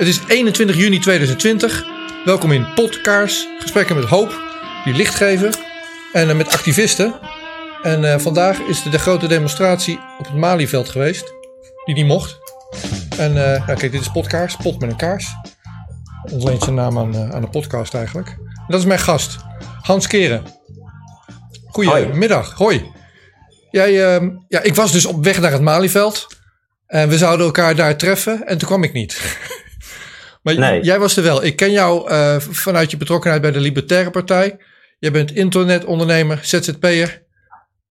Het 0.00 0.08
is 0.08 0.20
21 0.28 0.76
juni 0.76 0.98
2020. 0.98 1.84
Welkom 2.24 2.52
in 2.52 2.74
Podkaars. 2.74 3.48
Gesprekken 3.58 3.96
met 3.96 4.04
hoop, 4.04 4.40
die 4.84 4.94
licht 4.94 5.14
geven. 5.14 5.52
En 6.12 6.28
uh, 6.28 6.36
met 6.36 6.48
activisten. 6.48 7.14
En 7.82 8.02
uh, 8.02 8.18
vandaag 8.18 8.58
is 8.58 8.84
er 8.84 8.90
de 8.90 8.98
grote 8.98 9.26
demonstratie 9.26 9.98
op 10.18 10.24
het 10.26 10.34
Malieveld 10.34 10.88
geweest. 10.88 11.32
Die 11.84 11.94
niet 11.94 12.06
mocht. 12.06 12.38
En 13.18 13.30
uh, 13.30 13.66
ja, 13.66 13.74
kijk, 13.74 13.92
dit 13.92 14.00
is 14.00 14.10
Podkaars. 14.10 14.56
Pot 14.56 14.80
met 14.80 14.90
een 14.90 14.96
kaars. 14.96 15.34
Ontleent 16.30 16.62
zijn 16.62 16.74
naam 16.74 16.98
aan, 16.98 17.32
aan 17.32 17.42
de 17.42 17.48
podcast 17.48 17.94
eigenlijk. 17.94 18.28
En 18.28 18.64
dat 18.68 18.80
is 18.80 18.86
mijn 18.86 19.00
gast. 19.00 19.36
Hans 19.82 20.06
Keren. 20.06 20.42
Goedemiddag. 21.66 22.52
Hoi. 22.52 22.78
Hoi. 22.78 22.92
Jij, 23.70 23.92
ja, 24.48 24.60
ik 24.62 24.74
was 24.74 24.92
dus 24.92 25.04
op 25.06 25.24
weg 25.24 25.40
naar 25.40 25.52
het 25.52 25.62
Malieveld. 25.62 26.26
En 26.86 27.08
we 27.08 27.18
zouden 27.18 27.46
elkaar 27.46 27.74
daar 27.74 27.96
treffen. 27.96 28.46
En 28.46 28.58
toen 28.58 28.68
kwam 28.68 28.84
ik 28.84 28.92
niet. 28.92 29.38
Maar 30.42 30.58
nee. 30.58 30.82
jij 30.82 30.98
was 30.98 31.16
er 31.16 31.22
wel. 31.22 31.44
Ik 31.44 31.56
ken 31.56 31.70
jou 31.70 32.10
uh, 32.10 32.36
vanuit 32.38 32.90
je 32.90 32.96
betrokkenheid 32.96 33.42
bij 33.42 33.50
de 33.50 33.60
Libertaire 33.60 34.10
Partij. 34.10 34.58
Jij 34.98 35.12
bent 35.12 35.32
internetondernemer, 35.32 36.38
ZZP'er. 36.42 37.22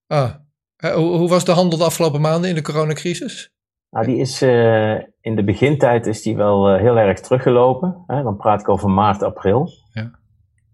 Ah. 0.08 0.34
Hoe, 0.78 1.18
hoe, 1.18 1.30
was 1.30 1.46
de 1.46 1.52
handel 1.52 1.78
de 1.78 1.84
afgelopen 1.84 2.22
maanden 2.22 2.50
in 2.50 2.56
de 2.56 2.62
coronacrisis? 2.62 3.52
Nou, 3.90 4.06
die 4.06 4.18
is 4.18 4.42
uh, 4.42 4.96
in 5.22 5.36
de 5.36 5.44
begintijd 5.44 6.08
is 6.08 6.22
die 6.22 6.36
wel 6.36 6.74
uh, 6.74 6.80
heel 6.80 6.98
erg 6.98 7.20
teruggelopen. 7.20 8.04
Hè? 8.08 8.24
Dan 8.24 8.38
praat 8.38 8.62
ik 8.62 8.70
over 8.70 8.90
maart, 8.90 9.24
april. 9.24 9.70
Ja. 9.94 10.20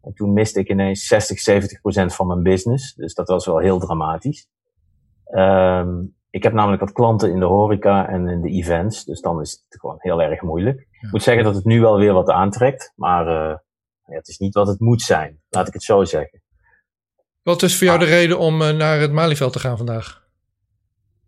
En 0.02 0.14
toen 0.14 0.34
miste 0.34 0.60
ik 0.60 0.70
ineens 0.70 1.08
60, 1.08 1.40
70 1.40 1.82
procent 1.82 2.16
van 2.16 2.28
mijn 2.28 2.44
business. 2.44 2.94
Dus 2.94 3.14
dat 3.14 3.28
was 3.28 3.46
wel 3.46 3.58
heel 3.58 3.80
dramatisch. 3.80 4.48
Um, 5.32 6.15
ik 6.36 6.44
heb 6.44 6.54
namelijk 6.54 6.82
wat 6.82 6.92
klanten 6.92 7.32
in 7.32 7.40
de 7.40 7.46
horeca 7.46 8.08
en 8.08 8.28
in 8.28 8.42
de 8.42 8.50
events, 8.50 9.06
dus 9.06 9.22
dan 9.22 9.42
is 9.42 9.52
het 9.52 9.80
gewoon 9.80 9.96
heel 10.00 10.22
erg 10.22 10.42
moeilijk. 10.42 10.80
Ik 10.80 11.12
moet 11.12 11.24
zeggen 11.24 11.44
dat 11.44 11.56
het 11.56 11.66
nu 11.66 11.82
wel 11.82 11.98
weer 11.98 12.14
wat 12.14 12.30
aantrekt, 12.30 12.94
maar 12.96 13.28
uh, 13.28 13.58
ja, 14.06 14.16
het 14.16 14.28
is 14.28 14.38
niet 14.38 14.54
wat 14.54 14.68
het 14.68 14.80
moet 14.80 15.02
zijn, 15.02 15.42
laat 15.50 15.68
ik 15.68 15.74
het 15.74 15.84
zo 15.84 16.04
zeggen. 16.04 16.42
Wat 17.44 17.62
is 17.62 17.78
voor 17.78 17.88
jou 17.88 18.00
de 18.00 18.06
reden 18.06 18.40
om 18.40 18.62
uh, 18.62 18.70
naar 18.70 19.00
het 19.00 19.12
Malieveld 19.12 19.54
te 19.54 19.60
gaan 19.60 19.78
vandaag? 19.78 20.28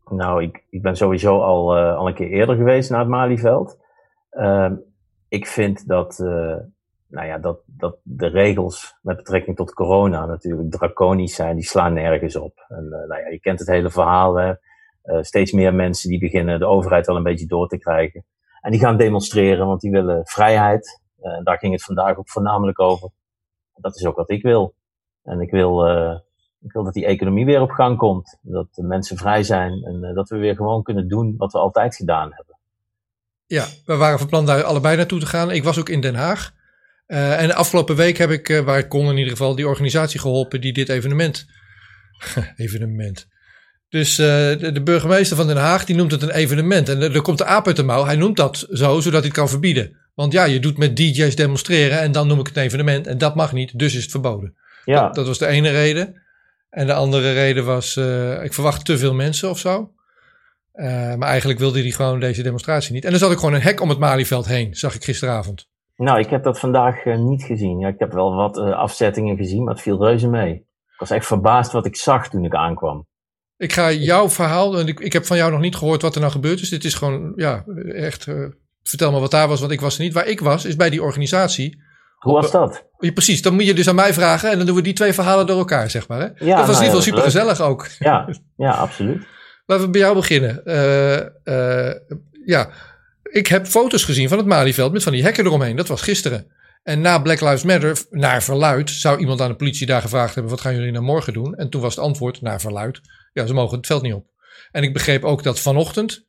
Nou, 0.09 0.43
ik, 0.43 0.65
ik 0.69 0.81
ben 0.81 0.95
sowieso 0.95 1.41
al, 1.41 1.77
uh, 1.77 1.97
al 1.97 2.07
een 2.07 2.15
keer 2.15 2.29
eerder 2.29 2.55
geweest 2.55 2.89
naar 2.89 2.99
het 2.99 3.09
Malieveld. 3.09 3.77
Ehm, 4.29 4.75
ik 5.27 5.47
vind 5.47 5.87
dat, 5.87 6.17
nou 7.07 7.27
ja, 7.27 7.37
dat, 7.37 7.59
dat 7.65 7.97
de 8.03 8.27
regels 8.27 8.95
met 9.01 9.17
betrekking 9.17 9.55
tot 9.55 9.73
corona 9.73 10.25
natuurlijk 10.25 10.71
draconisch 10.71 11.35
zijn. 11.35 11.55
Die 11.55 11.65
slaan 11.65 11.93
nergens 11.93 12.35
op. 12.35 12.65
En 12.67 12.89
nou 12.89 13.21
ja, 13.21 13.27
je 13.27 13.39
kent 13.39 13.59
het 13.59 13.67
hele 13.67 13.89
verhaal. 13.89 14.35
Hè 14.35 14.53
uh, 15.07 15.21
steeds 15.21 15.51
meer 15.51 15.73
mensen 15.73 16.09
die 16.09 16.19
beginnen 16.19 16.59
de 16.59 16.65
overheid 16.65 17.05
wel 17.05 17.15
een 17.15 17.23
beetje 17.23 17.45
door 17.45 17.67
te 17.67 17.77
krijgen. 17.77 18.25
En 18.61 18.71
die 18.71 18.79
gaan 18.79 18.97
demonstreren, 18.97 19.67
want 19.67 19.81
die 19.81 19.91
willen 19.91 20.25
vrijheid. 20.25 21.01
Uh, 21.21 21.43
daar 21.43 21.57
ging 21.57 21.73
het 21.73 21.83
vandaag 21.83 22.17
ook 22.17 22.29
voornamelijk 22.29 22.79
over. 22.79 23.09
Dat 23.75 23.95
is 23.95 24.05
ook 24.05 24.15
wat 24.15 24.29
ik 24.29 24.41
wil. 24.41 24.75
En 25.23 25.39
ik 25.41 25.51
wil, 25.51 25.87
uh, 25.87 26.17
ik 26.61 26.71
wil 26.71 26.83
dat 26.83 26.93
die 26.93 27.05
economie 27.05 27.45
weer 27.45 27.61
op 27.61 27.69
gang 27.69 27.97
komt. 27.97 28.37
Dat 28.41 28.67
de 28.71 28.83
mensen 28.83 29.17
vrij 29.17 29.43
zijn 29.43 29.83
en 29.83 30.13
dat 30.13 30.29
we 30.29 30.37
weer 30.37 30.55
gewoon 30.55 30.83
kunnen 30.83 31.07
doen 31.07 31.35
wat 31.37 31.51
we 31.51 31.59
altijd 31.59 31.95
gedaan 31.95 32.33
hebben. 32.33 32.57
Ja, 33.45 33.65
we 33.85 33.95
waren 33.95 34.19
van 34.19 34.27
plan 34.27 34.45
daar 34.45 34.63
allebei 34.63 34.97
naartoe 34.97 35.19
te 35.19 35.25
gaan. 35.25 35.51
Ik 35.51 35.63
was 35.63 35.79
ook 35.79 35.89
in 35.89 36.01
Den 36.01 36.15
Haag. 36.15 36.55
En 37.05 37.47
de 37.47 37.53
afgelopen 37.53 37.95
week 37.95 38.17
heb 38.17 38.29
ik, 38.29 38.61
waar 38.65 38.77
ik 38.77 38.89
kon 38.89 39.09
in 39.09 39.17
ieder 39.17 39.31
geval, 39.31 39.55
die 39.55 39.67
organisatie 39.67 40.19
geholpen 40.19 40.61
die 40.61 40.73
dit 40.73 40.89
evenement. 40.89 41.45
evenement. 42.55 43.27
Dus 43.89 44.19
uh, 44.19 44.27
de, 44.27 44.71
de, 44.71 44.83
burgemeester 44.83 45.37
van 45.37 45.47
Den 45.47 45.57
Haag 45.57 45.85
die 45.85 45.95
noemt 45.95 46.11
het 46.11 46.21
een 46.21 46.29
evenement. 46.29 46.89
En 46.89 47.01
er 47.01 47.21
komt 47.21 47.37
de 47.37 47.45
aap 47.45 47.67
uit 47.67 47.75
de 47.75 47.83
mouw. 47.83 48.05
Hij 48.05 48.15
noemt 48.15 48.37
dat 48.37 48.67
zo, 48.69 48.99
zodat 48.99 49.19
hij 49.19 49.29
het 49.29 49.37
kan 49.37 49.49
verbieden. 49.49 49.97
Want 50.15 50.33
ja, 50.33 50.43
je 50.43 50.59
doet 50.59 50.77
met 50.77 50.95
DJ's 50.95 51.35
demonstreren 51.35 51.99
en 51.99 52.11
dan 52.11 52.27
noem 52.27 52.39
ik 52.39 52.47
het 52.47 52.57
een 52.57 52.63
evenement. 52.63 53.07
En 53.07 53.17
dat 53.17 53.35
mag 53.35 53.53
niet, 53.53 53.79
dus 53.79 53.95
is 53.95 54.01
het 54.01 54.11
verboden. 54.11 54.55
Ja. 54.85 55.01
Dat, 55.01 55.15
dat 55.15 55.27
was 55.27 55.37
de 55.37 55.47
ene 55.47 55.69
reden. 55.69 56.21
En 56.69 56.87
de 56.87 56.93
andere 56.93 57.33
reden 57.33 57.65
was, 57.65 57.95
uh, 57.95 58.43
ik 58.43 58.53
verwacht 58.53 58.85
te 58.85 58.97
veel 58.97 59.13
mensen 59.13 59.49
of 59.49 59.57
zo. 59.57 59.91
Uh, 60.73 61.15
maar 61.15 61.29
eigenlijk 61.29 61.59
wilde 61.59 61.81
hij 61.81 61.91
gewoon 61.91 62.19
deze 62.19 62.43
demonstratie 62.43 62.93
niet. 62.93 63.03
En 63.03 63.09
dan 63.09 63.19
zat 63.19 63.31
ik 63.31 63.37
gewoon 63.37 63.53
een 63.53 63.61
hek 63.61 63.81
om 63.81 63.89
het 63.89 63.99
Malieveld 63.99 64.45
heen, 64.45 64.75
zag 64.75 64.95
ik 64.95 65.03
gisteravond. 65.03 65.67
Nou, 65.95 66.19
ik 66.19 66.29
heb 66.29 66.43
dat 66.43 66.59
vandaag 66.59 67.05
niet 67.05 67.43
gezien. 67.43 67.79
Ja, 67.79 67.87
ik 67.87 67.99
heb 67.99 68.11
wel 68.11 68.35
wat 68.35 68.57
afzettingen 68.57 69.37
gezien, 69.37 69.63
maar 69.63 69.73
het 69.73 69.83
viel 69.83 70.03
reuze 70.03 70.27
mee. 70.27 70.53
Ik 70.93 70.99
was 70.99 71.11
echt 71.11 71.25
verbaasd 71.25 71.71
wat 71.71 71.85
ik 71.85 71.95
zag 71.95 72.29
toen 72.29 72.45
ik 72.45 72.55
aankwam. 72.55 73.07
Ik 73.57 73.73
ga 73.73 73.91
jouw 73.91 74.29
verhaal, 74.29 74.79
en 74.79 74.87
ik, 74.87 74.99
ik 74.99 75.13
heb 75.13 75.25
van 75.25 75.37
jou 75.37 75.51
nog 75.51 75.59
niet 75.59 75.75
gehoord 75.75 76.01
wat 76.01 76.13
er 76.13 76.19
nou 76.19 76.31
gebeurd 76.31 76.61
is. 76.61 76.69
Dit 76.69 76.83
is 76.83 76.93
gewoon, 76.93 77.33
ja, 77.35 77.63
echt, 77.95 78.27
uh, 78.27 78.45
vertel 78.83 79.11
me 79.11 79.19
wat 79.19 79.31
daar 79.31 79.47
was, 79.47 79.59
want 79.59 79.71
ik 79.71 79.81
was 79.81 79.97
er 79.97 80.03
niet. 80.03 80.13
Waar 80.13 80.27
ik 80.27 80.39
was, 80.39 80.65
is 80.65 80.75
bij 80.75 80.89
die 80.89 81.03
organisatie. 81.03 81.85
Hoe 82.17 82.33
was 82.33 82.51
dat? 82.51 82.85
Ja, 82.99 83.11
precies, 83.11 83.41
dan 83.41 83.53
moet 83.53 83.65
je 83.65 83.73
dus 83.73 83.89
aan 83.89 83.95
mij 83.95 84.13
vragen 84.13 84.51
en 84.51 84.57
dan 84.57 84.65
doen 84.65 84.75
we 84.75 84.81
die 84.81 84.93
twee 84.93 85.13
verhalen 85.13 85.47
door 85.47 85.57
elkaar, 85.57 85.89
zeg 85.89 86.07
maar. 86.07 86.19
Hè? 86.19 86.45
Ja, 86.45 86.57
dat 86.57 86.67
was 86.67 86.77
in 86.77 86.83
ieder 86.83 86.85
geval 86.85 87.01
super 87.01 87.21
gezellig 87.21 87.61
ook. 87.61 87.87
Ja, 87.99 88.29
ja, 88.57 88.71
absoluut. 88.71 89.25
Laten 89.65 89.85
we 89.85 89.91
bij 89.91 90.01
jou 90.01 90.15
beginnen. 90.15 90.61
Uh, 90.65 91.15
uh, 91.43 91.93
ja, 92.45 92.69
ik 93.23 93.47
heb 93.47 93.65
foto's 93.65 94.03
gezien 94.03 94.29
van 94.29 94.37
het 94.37 94.47
Malieveld 94.47 94.91
met 94.91 95.03
van 95.03 95.11
die 95.11 95.23
hekken 95.23 95.45
eromheen. 95.45 95.75
Dat 95.75 95.87
was 95.87 96.01
gisteren. 96.01 96.51
En 96.83 97.01
na 97.01 97.19
Black 97.19 97.41
Lives 97.41 97.63
Matter, 97.63 97.97
naar 98.09 98.43
verluid, 98.43 98.89
zou 98.89 99.19
iemand 99.19 99.41
aan 99.41 99.49
de 99.49 99.55
politie 99.55 99.87
daar 99.87 100.01
gevraagd 100.01 100.33
hebben: 100.33 100.51
wat 100.51 100.61
gaan 100.61 100.75
jullie 100.75 100.91
nou 100.91 101.03
morgen 101.03 101.33
doen? 101.33 101.55
En 101.55 101.69
toen 101.69 101.81
was 101.81 101.95
het 101.95 102.03
antwoord, 102.03 102.41
naar 102.41 102.61
verluid, 102.61 103.01
ja, 103.37 103.45
ze 103.45 103.53
mogen 103.53 103.77
het 103.77 103.85
veld 103.85 104.01
niet 104.01 104.13
op. 104.13 104.27
En 104.71 104.83
ik 104.83 104.93
begreep 104.93 105.23
ook 105.23 105.43
dat 105.43 105.59
vanochtend, 105.59 106.27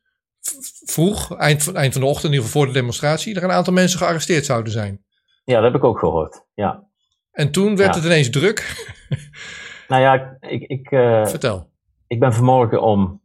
vroeg, 0.85 1.37
eind 1.37 1.63
van, 1.63 1.75
eind 1.75 1.93
van 1.93 2.01
de 2.01 2.07
ochtend, 2.07 2.25
in 2.25 2.31
ieder 2.31 2.45
geval 2.45 2.61
voor 2.61 2.71
de 2.71 2.79
demonstratie, 2.79 3.35
er 3.35 3.43
een 3.43 3.51
aantal 3.51 3.73
mensen 3.73 3.99
gearresteerd 3.99 4.45
zouden 4.45 4.71
zijn. 4.71 5.03
Ja, 5.43 5.55
dat 5.55 5.63
heb 5.63 5.75
ik 5.75 5.83
ook 5.83 5.99
gehoord. 5.99 6.45
Ja. 6.53 6.87
En 7.31 7.51
toen 7.51 7.75
werd 7.75 7.95
het 7.95 8.03
ineens 8.03 8.29
druk. 8.29 8.87
nou 9.87 10.01
ja, 10.01 10.37
ik. 10.39 10.61
ik 10.61 10.91
uh, 10.91 11.25
Vertel. 11.25 11.69
Ik 12.07 12.19
ben 12.19 12.33
vanmorgen 12.33 12.81
om 12.81 13.21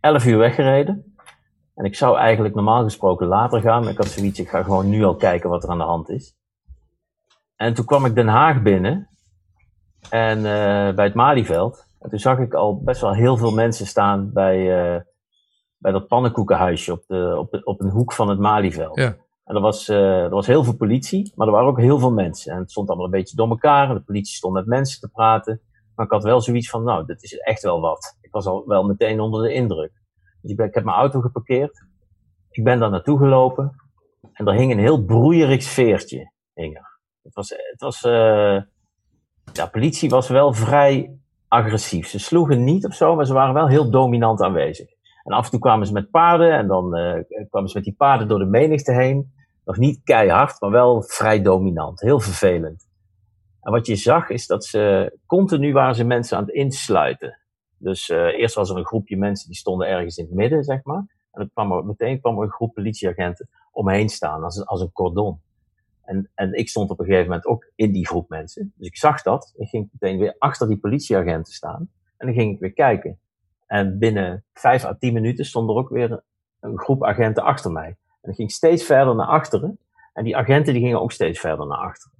11 0.00 0.26
uur 0.26 0.38
weggereden. 0.38 1.14
En 1.74 1.84
ik 1.84 1.96
zou 1.96 2.18
eigenlijk 2.18 2.54
normaal 2.54 2.82
gesproken 2.82 3.26
later 3.26 3.60
gaan. 3.60 3.82
Maar 3.82 3.90
ik 3.90 3.98
had 3.98 4.06
zoiets, 4.06 4.38
ik 4.38 4.48
ga 4.48 4.62
gewoon 4.62 4.88
nu 4.88 5.04
al 5.04 5.16
kijken 5.16 5.50
wat 5.50 5.62
er 5.62 5.70
aan 5.70 5.78
de 5.78 5.84
hand 5.84 6.08
is. 6.08 6.36
En 7.56 7.74
toen 7.74 7.84
kwam 7.84 8.04
ik 8.04 8.14
Den 8.14 8.28
Haag 8.28 8.62
binnen. 8.62 9.08
En 10.10 10.38
uh, 10.38 10.94
bij 10.94 11.04
het 11.04 11.14
Malieveld. 11.14 11.87
En 12.08 12.14
toen 12.14 12.32
zag 12.32 12.38
ik 12.38 12.54
al 12.54 12.82
best 12.82 13.00
wel 13.00 13.14
heel 13.14 13.36
veel 13.36 13.50
mensen 13.50 13.86
staan 13.86 14.32
bij, 14.32 14.58
uh, 14.58 15.00
bij 15.76 15.92
dat 15.92 16.06
pannenkoekenhuisje 16.06 16.92
op, 16.92 17.04
de, 17.06 17.34
op, 17.38 17.50
de, 17.50 17.64
op 17.64 17.80
een 17.80 17.90
hoek 17.90 18.12
van 18.12 18.28
het 18.28 18.38
Malieveld. 18.38 18.96
Ja. 18.96 19.16
En 19.44 19.54
er 19.54 19.60
was, 19.60 19.88
uh, 19.88 20.22
er 20.22 20.30
was 20.30 20.46
heel 20.46 20.64
veel 20.64 20.76
politie, 20.76 21.32
maar 21.34 21.46
er 21.46 21.52
waren 21.52 21.68
ook 21.68 21.80
heel 21.80 21.98
veel 21.98 22.12
mensen. 22.12 22.52
En 22.52 22.58
het 22.58 22.70
stond 22.70 22.88
allemaal 22.88 23.06
een 23.06 23.12
beetje 23.12 23.36
door 23.36 23.48
elkaar. 23.48 23.88
En 23.88 23.94
de 23.94 24.00
politie 24.00 24.34
stond 24.34 24.54
met 24.54 24.66
mensen 24.66 25.00
te 25.00 25.08
praten. 25.08 25.60
Maar 25.94 26.06
ik 26.06 26.12
had 26.12 26.22
wel 26.22 26.40
zoiets 26.40 26.70
van, 26.70 26.84
nou, 26.84 27.06
dit 27.06 27.22
is 27.22 27.38
echt 27.38 27.62
wel 27.62 27.80
wat. 27.80 28.16
Ik 28.20 28.32
was 28.32 28.46
al 28.46 28.66
wel 28.66 28.82
meteen 28.82 29.20
onder 29.20 29.42
de 29.42 29.52
indruk. 29.52 29.92
Dus 30.42 30.50
ik, 30.50 30.56
ben, 30.56 30.66
ik 30.66 30.74
heb 30.74 30.84
mijn 30.84 30.96
auto 30.96 31.20
geparkeerd. 31.20 31.84
Ik 32.50 32.64
ben 32.64 32.78
daar 32.78 32.90
naartoe 32.90 33.18
gelopen. 33.18 33.74
En 34.32 34.46
er 34.46 34.54
hing 34.54 34.72
een 34.72 34.78
heel 34.78 35.04
broeierig 35.04 35.62
sfeertje. 35.62 36.32
Hing 36.54 36.76
er. 36.76 37.00
Het 37.22 37.34
was, 37.34 37.48
het 37.48 37.80
was 37.80 38.04
uh, 38.04 38.62
ja, 39.52 39.66
politie 39.70 40.08
was 40.10 40.28
wel 40.28 40.52
vrij 40.52 41.18
agressief. 41.48 42.08
Ze 42.08 42.18
sloegen 42.18 42.64
niet 42.64 42.86
of 42.86 42.94
zo, 42.94 43.14
maar 43.14 43.26
ze 43.26 43.32
waren 43.32 43.54
wel 43.54 43.68
heel 43.68 43.90
dominant 43.90 44.42
aanwezig. 44.42 44.88
En 45.24 45.32
af 45.32 45.44
en 45.44 45.50
toe 45.50 45.60
kwamen 45.60 45.86
ze 45.86 45.92
met 45.92 46.10
paarden 46.10 46.52
en 46.52 46.66
dan 46.66 46.98
uh, 46.98 47.22
kwamen 47.50 47.68
ze 47.68 47.76
met 47.76 47.84
die 47.84 47.94
paarden 47.96 48.28
door 48.28 48.38
de 48.38 48.44
menigte 48.44 48.92
heen. 48.92 49.32
Nog 49.64 49.76
niet 49.76 50.00
keihard, 50.04 50.60
maar 50.60 50.70
wel 50.70 51.02
vrij 51.02 51.42
dominant. 51.42 52.00
Heel 52.00 52.20
vervelend. 52.20 52.88
En 53.60 53.72
wat 53.72 53.86
je 53.86 53.96
zag 53.96 54.28
is 54.28 54.46
dat 54.46 54.64
ze 54.64 55.12
continu 55.26 55.72
waren 55.72 55.94
ze 55.94 56.04
mensen 56.04 56.36
aan 56.36 56.44
het 56.44 56.54
insluiten. 56.54 57.38
Dus 57.78 58.08
uh, 58.08 58.18
eerst 58.18 58.54
was 58.54 58.70
er 58.70 58.76
een 58.76 58.86
groepje 58.86 59.16
mensen 59.16 59.48
die 59.48 59.56
stonden 59.56 59.88
ergens 59.88 60.16
in 60.16 60.24
het 60.24 60.34
midden, 60.34 60.64
zeg 60.64 60.84
maar. 60.84 61.06
En 61.32 61.40
dan 61.40 61.50
kwam 61.52 61.72
er, 61.72 61.84
meteen 61.84 62.20
kwam 62.20 62.36
er 62.36 62.42
een 62.42 62.50
groep 62.50 62.74
politieagenten 62.74 63.48
omheen 63.72 64.08
staan, 64.08 64.42
als 64.42 64.66
als 64.66 64.80
een 64.80 64.92
cordon. 64.92 65.40
En, 66.08 66.30
en 66.34 66.52
ik 66.52 66.68
stond 66.68 66.90
op 66.90 66.98
een 66.98 67.06
gegeven 67.06 67.26
moment 67.26 67.46
ook 67.46 67.70
in 67.74 67.92
die 67.92 68.06
groep 68.06 68.28
mensen. 68.28 68.72
Dus 68.76 68.86
ik 68.86 68.96
zag 68.96 69.22
dat. 69.22 69.52
Ik 69.56 69.68
ging 69.68 69.88
meteen 69.92 70.18
weer 70.18 70.34
achter 70.38 70.68
die 70.68 70.78
politieagenten 70.78 71.52
staan. 71.52 71.90
En 72.16 72.26
dan 72.26 72.34
ging 72.34 72.54
ik 72.54 72.60
weer 72.60 72.72
kijken. 72.72 73.18
En 73.66 73.98
binnen 73.98 74.44
vijf 74.52 74.84
à 74.84 74.94
tien 74.98 75.12
minuten 75.12 75.44
stond 75.44 75.68
er 75.68 75.74
ook 75.74 75.88
weer 75.88 76.22
een 76.60 76.78
groep 76.78 77.04
agenten 77.04 77.42
achter 77.42 77.72
mij. 77.72 77.96
En 78.20 78.30
ik 78.30 78.36
ging 78.36 78.50
steeds 78.50 78.84
verder 78.84 79.14
naar 79.14 79.26
achteren. 79.26 79.78
En 80.12 80.24
die 80.24 80.36
agenten 80.36 80.72
die 80.72 80.82
gingen 80.82 81.00
ook 81.00 81.12
steeds 81.12 81.40
verder 81.40 81.66
naar 81.66 81.78
achteren. 81.78 82.18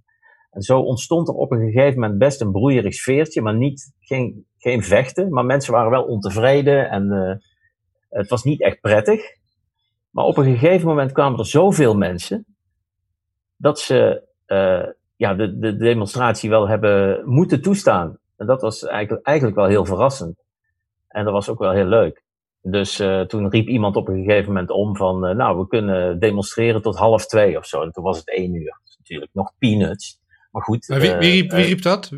En 0.51 0.63
zo 0.63 0.81
ontstond 0.81 1.29
er 1.29 1.35
op 1.35 1.53
een 1.53 1.71
gegeven 1.71 2.01
moment 2.01 2.19
best 2.19 2.41
een 2.41 2.53
broeierig 2.53 2.95
sfeertje, 2.95 3.43
maar 3.43 3.57
niet, 3.57 3.93
geen, 4.01 4.47
geen 4.59 4.83
vechten. 4.83 5.33
Maar 5.33 5.45
mensen 5.45 5.73
waren 5.73 5.91
wel 5.91 6.05
ontevreden 6.05 6.91
en 6.91 7.13
uh, 7.13 7.35
het 8.09 8.29
was 8.29 8.45
niet 8.45 8.63
echt 8.63 8.81
prettig. 8.81 9.21
Maar 10.11 10.25
op 10.25 10.37
een 10.37 10.57
gegeven 10.59 10.89
moment 10.89 11.13
kwamen 11.13 11.39
er 11.39 11.47
zoveel 11.47 11.97
mensen 11.97 12.48
dat 13.59 13.79
ze 13.79 14.23
uh, 14.47 14.87
ja, 15.17 15.35
de, 15.35 15.59
de 15.59 15.77
demonstratie 15.77 16.51
wel 16.51 16.69
hebben 16.69 17.23
moeten 17.29 17.63
toestaan. 17.63 18.19
En 18.37 18.47
dat 18.47 18.61
was 18.61 18.85
eigenlijk, 18.85 19.27
eigenlijk 19.27 19.57
wel 19.57 19.67
heel 19.67 19.85
verrassend. 19.85 20.45
En 21.09 21.25
dat 21.25 21.33
was 21.33 21.49
ook 21.49 21.59
wel 21.59 21.73
heel 21.73 21.87
leuk. 21.87 22.23
Dus 22.63 23.01
uh, 23.01 23.21
toen 23.21 23.51
riep 23.51 23.69
iemand 23.69 23.97
op 23.97 24.09
een 24.09 24.25
gegeven 24.25 24.47
moment 24.47 24.71
om 24.71 24.97
van, 24.97 25.29
uh, 25.29 25.35
nou, 25.35 25.59
we 25.59 25.67
kunnen 25.67 26.19
demonstreren 26.19 26.83
tot 26.83 26.97
half 26.97 27.27
twee 27.27 27.57
of 27.57 27.67
zo. 27.67 27.83
En 27.83 27.91
toen 27.91 28.05
was 28.05 28.19
het 28.19 28.29
één 28.29 28.55
uur. 28.55 28.81
Dus 28.85 28.97
natuurlijk 28.99 29.31
nog 29.33 29.53
peanuts. 29.59 30.19
Maar 30.59 30.67
goed. 30.67 30.89
Maar 30.89 31.01
wie, 31.01 31.15
wie, 31.15 31.31
riep, 31.31 31.51
wie 31.51 31.65
riep 31.65 31.83
dat? 31.83 32.11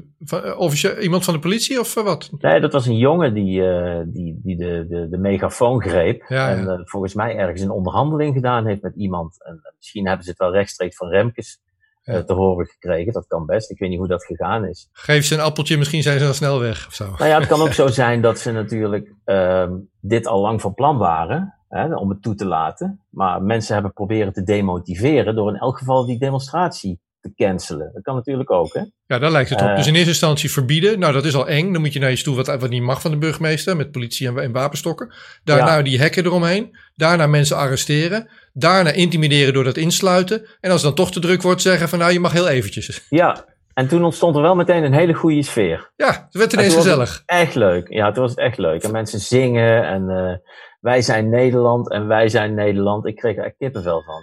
Of 0.56 0.98
iemand 0.98 1.24
van 1.24 1.34
de 1.34 1.40
politie 1.40 1.80
of 1.80 1.94
wat? 1.94 2.30
Nee, 2.38 2.60
dat 2.60 2.72
was 2.72 2.86
een 2.86 2.96
jongen 2.96 3.34
die, 3.34 3.62
die, 4.06 4.40
die 4.42 4.56
de, 4.56 4.86
de, 4.88 5.08
de 5.10 5.18
megafoon 5.18 5.82
greep. 5.82 6.24
Ja, 6.28 6.50
en 6.50 6.64
ja. 6.64 6.82
volgens 6.84 7.14
mij 7.14 7.36
ergens 7.36 7.60
een 7.60 7.70
onderhandeling 7.70 8.34
gedaan 8.34 8.66
heeft 8.66 8.82
met 8.82 8.94
iemand. 8.96 9.44
En 9.44 9.60
misschien 9.76 10.06
hebben 10.06 10.24
ze 10.24 10.30
het 10.30 10.38
wel 10.38 10.52
rechtstreeks 10.52 10.96
van 10.96 11.08
Remkes 11.08 11.60
te 12.02 12.32
horen 12.32 12.66
gekregen. 12.66 13.12
Dat 13.12 13.26
kan 13.26 13.46
best. 13.46 13.70
Ik 13.70 13.78
weet 13.78 13.88
niet 13.88 13.98
hoe 13.98 14.08
dat 14.08 14.24
gegaan 14.24 14.64
is. 14.64 14.88
Geef 14.92 15.24
ze 15.24 15.34
een 15.34 15.40
appeltje, 15.40 15.78
misschien 15.78 16.02
zijn 16.02 16.18
ze 16.18 16.26
al 16.26 16.34
snel 16.34 16.60
weg 16.60 16.86
of 16.86 16.94
zo. 16.94 17.04
Nou 17.04 17.30
ja, 17.30 17.38
het 17.38 17.48
kan 17.48 17.60
ook 17.60 17.72
zo 17.82 17.86
zijn 17.86 18.20
dat 18.20 18.38
ze 18.38 18.52
natuurlijk 18.52 19.14
um, 19.24 19.88
dit 20.00 20.26
al 20.26 20.40
lang 20.40 20.60
van 20.60 20.74
plan 20.74 20.98
waren. 20.98 21.54
Hè, 21.70 21.94
om 21.94 22.08
het 22.08 22.22
toe 22.22 22.34
te 22.34 22.46
laten. 22.46 23.00
Maar 23.10 23.42
mensen 23.42 23.74
hebben 23.74 23.92
proberen 23.92 24.32
te 24.32 24.42
demotiveren 24.42 25.34
door 25.34 25.48
in 25.48 25.60
elk 25.60 25.78
geval 25.78 26.06
die 26.06 26.18
demonstratie 26.18 27.00
te 27.20 27.32
cancelen. 27.34 27.90
Dat 27.94 28.02
kan 28.02 28.14
natuurlijk 28.14 28.50
ook, 28.50 28.72
hè? 28.72 28.80
Ja, 29.06 29.18
daar 29.18 29.30
lijkt 29.30 29.50
het 29.50 29.60
op. 29.60 29.66
Uh, 29.66 29.76
dus 29.76 29.86
in 29.86 29.94
eerste 29.94 30.08
instantie 30.08 30.50
verbieden. 30.50 30.98
Nou, 30.98 31.12
dat 31.12 31.24
is 31.24 31.34
al 31.34 31.48
eng. 31.48 31.72
Dan 31.72 31.82
moet 31.82 31.92
je 31.92 31.98
naar 31.98 32.10
je 32.10 32.16
stoel 32.16 32.36
wat, 32.36 32.46
wat 32.46 32.68
niet 32.68 32.82
mag 32.82 33.00
van 33.00 33.10
de 33.10 33.16
burgemeester. 33.16 33.76
Met 33.76 33.90
politie 33.90 34.28
en, 34.28 34.38
en 34.38 34.52
wapenstokken. 34.52 35.14
Daarna 35.44 35.76
ja. 35.76 35.82
die 35.82 35.98
hekken 35.98 36.24
eromheen. 36.24 36.76
Daarna 36.94 37.26
mensen 37.26 37.56
arresteren. 37.56 38.28
Daarna 38.52 38.90
intimideren 38.90 39.54
door 39.54 39.64
dat 39.64 39.76
insluiten. 39.76 40.46
En 40.60 40.70
als 40.70 40.82
het 40.82 40.96
dan 40.96 41.04
toch 41.04 41.14
te 41.14 41.20
druk 41.20 41.42
wordt, 41.42 41.62
zeggen 41.62 41.88
van 41.88 41.98
nou, 41.98 42.12
je 42.12 42.20
mag 42.20 42.32
heel 42.32 42.48
eventjes. 42.48 43.06
Ja, 43.08 43.44
en 43.74 43.88
toen 43.88 44.04
ontstond 44.04 44.36
er 44.36 44.42
wel 44.42 44.54
meteen 44.54 44.84
een 44.84 44.92
hele 44.92 45.14
goede 45.14 45.42
sfeer. 45.42 45.92
Ja, 45.96 46.06
het 46.06 46.34
werd 46.34 46.52
ineens 46.52 46.74
gezellig. 46.74 47.22
Echt 47.26 47.54
leuk. 47.54 47.88
Ja, 47.88 48.12
toen 48.12 48.22
was 48.22 48.30
het 48.30 48.40
echt 48.40 48.58
leuk. 48.58 48.82
En 48.82 48.92
mensen 48.92 49.20
zingen 49.20 49.86
en 49.86 50.08
uh, 50.08 50.36
wij 50.80 51.02
zijn 51.02 51.28
Nederland 51.28 51.90
en 51.90 52.06
wij 52.06 52.28
zijn 52.28 52.54
Nederland. 52.54 53.06
Ik 53.06 53.16
kreeg 53.16 53.36
er 53.36 53.44
echt 53.44 53.56
kippenvel 53.58 54.02
van. 54.02 54.22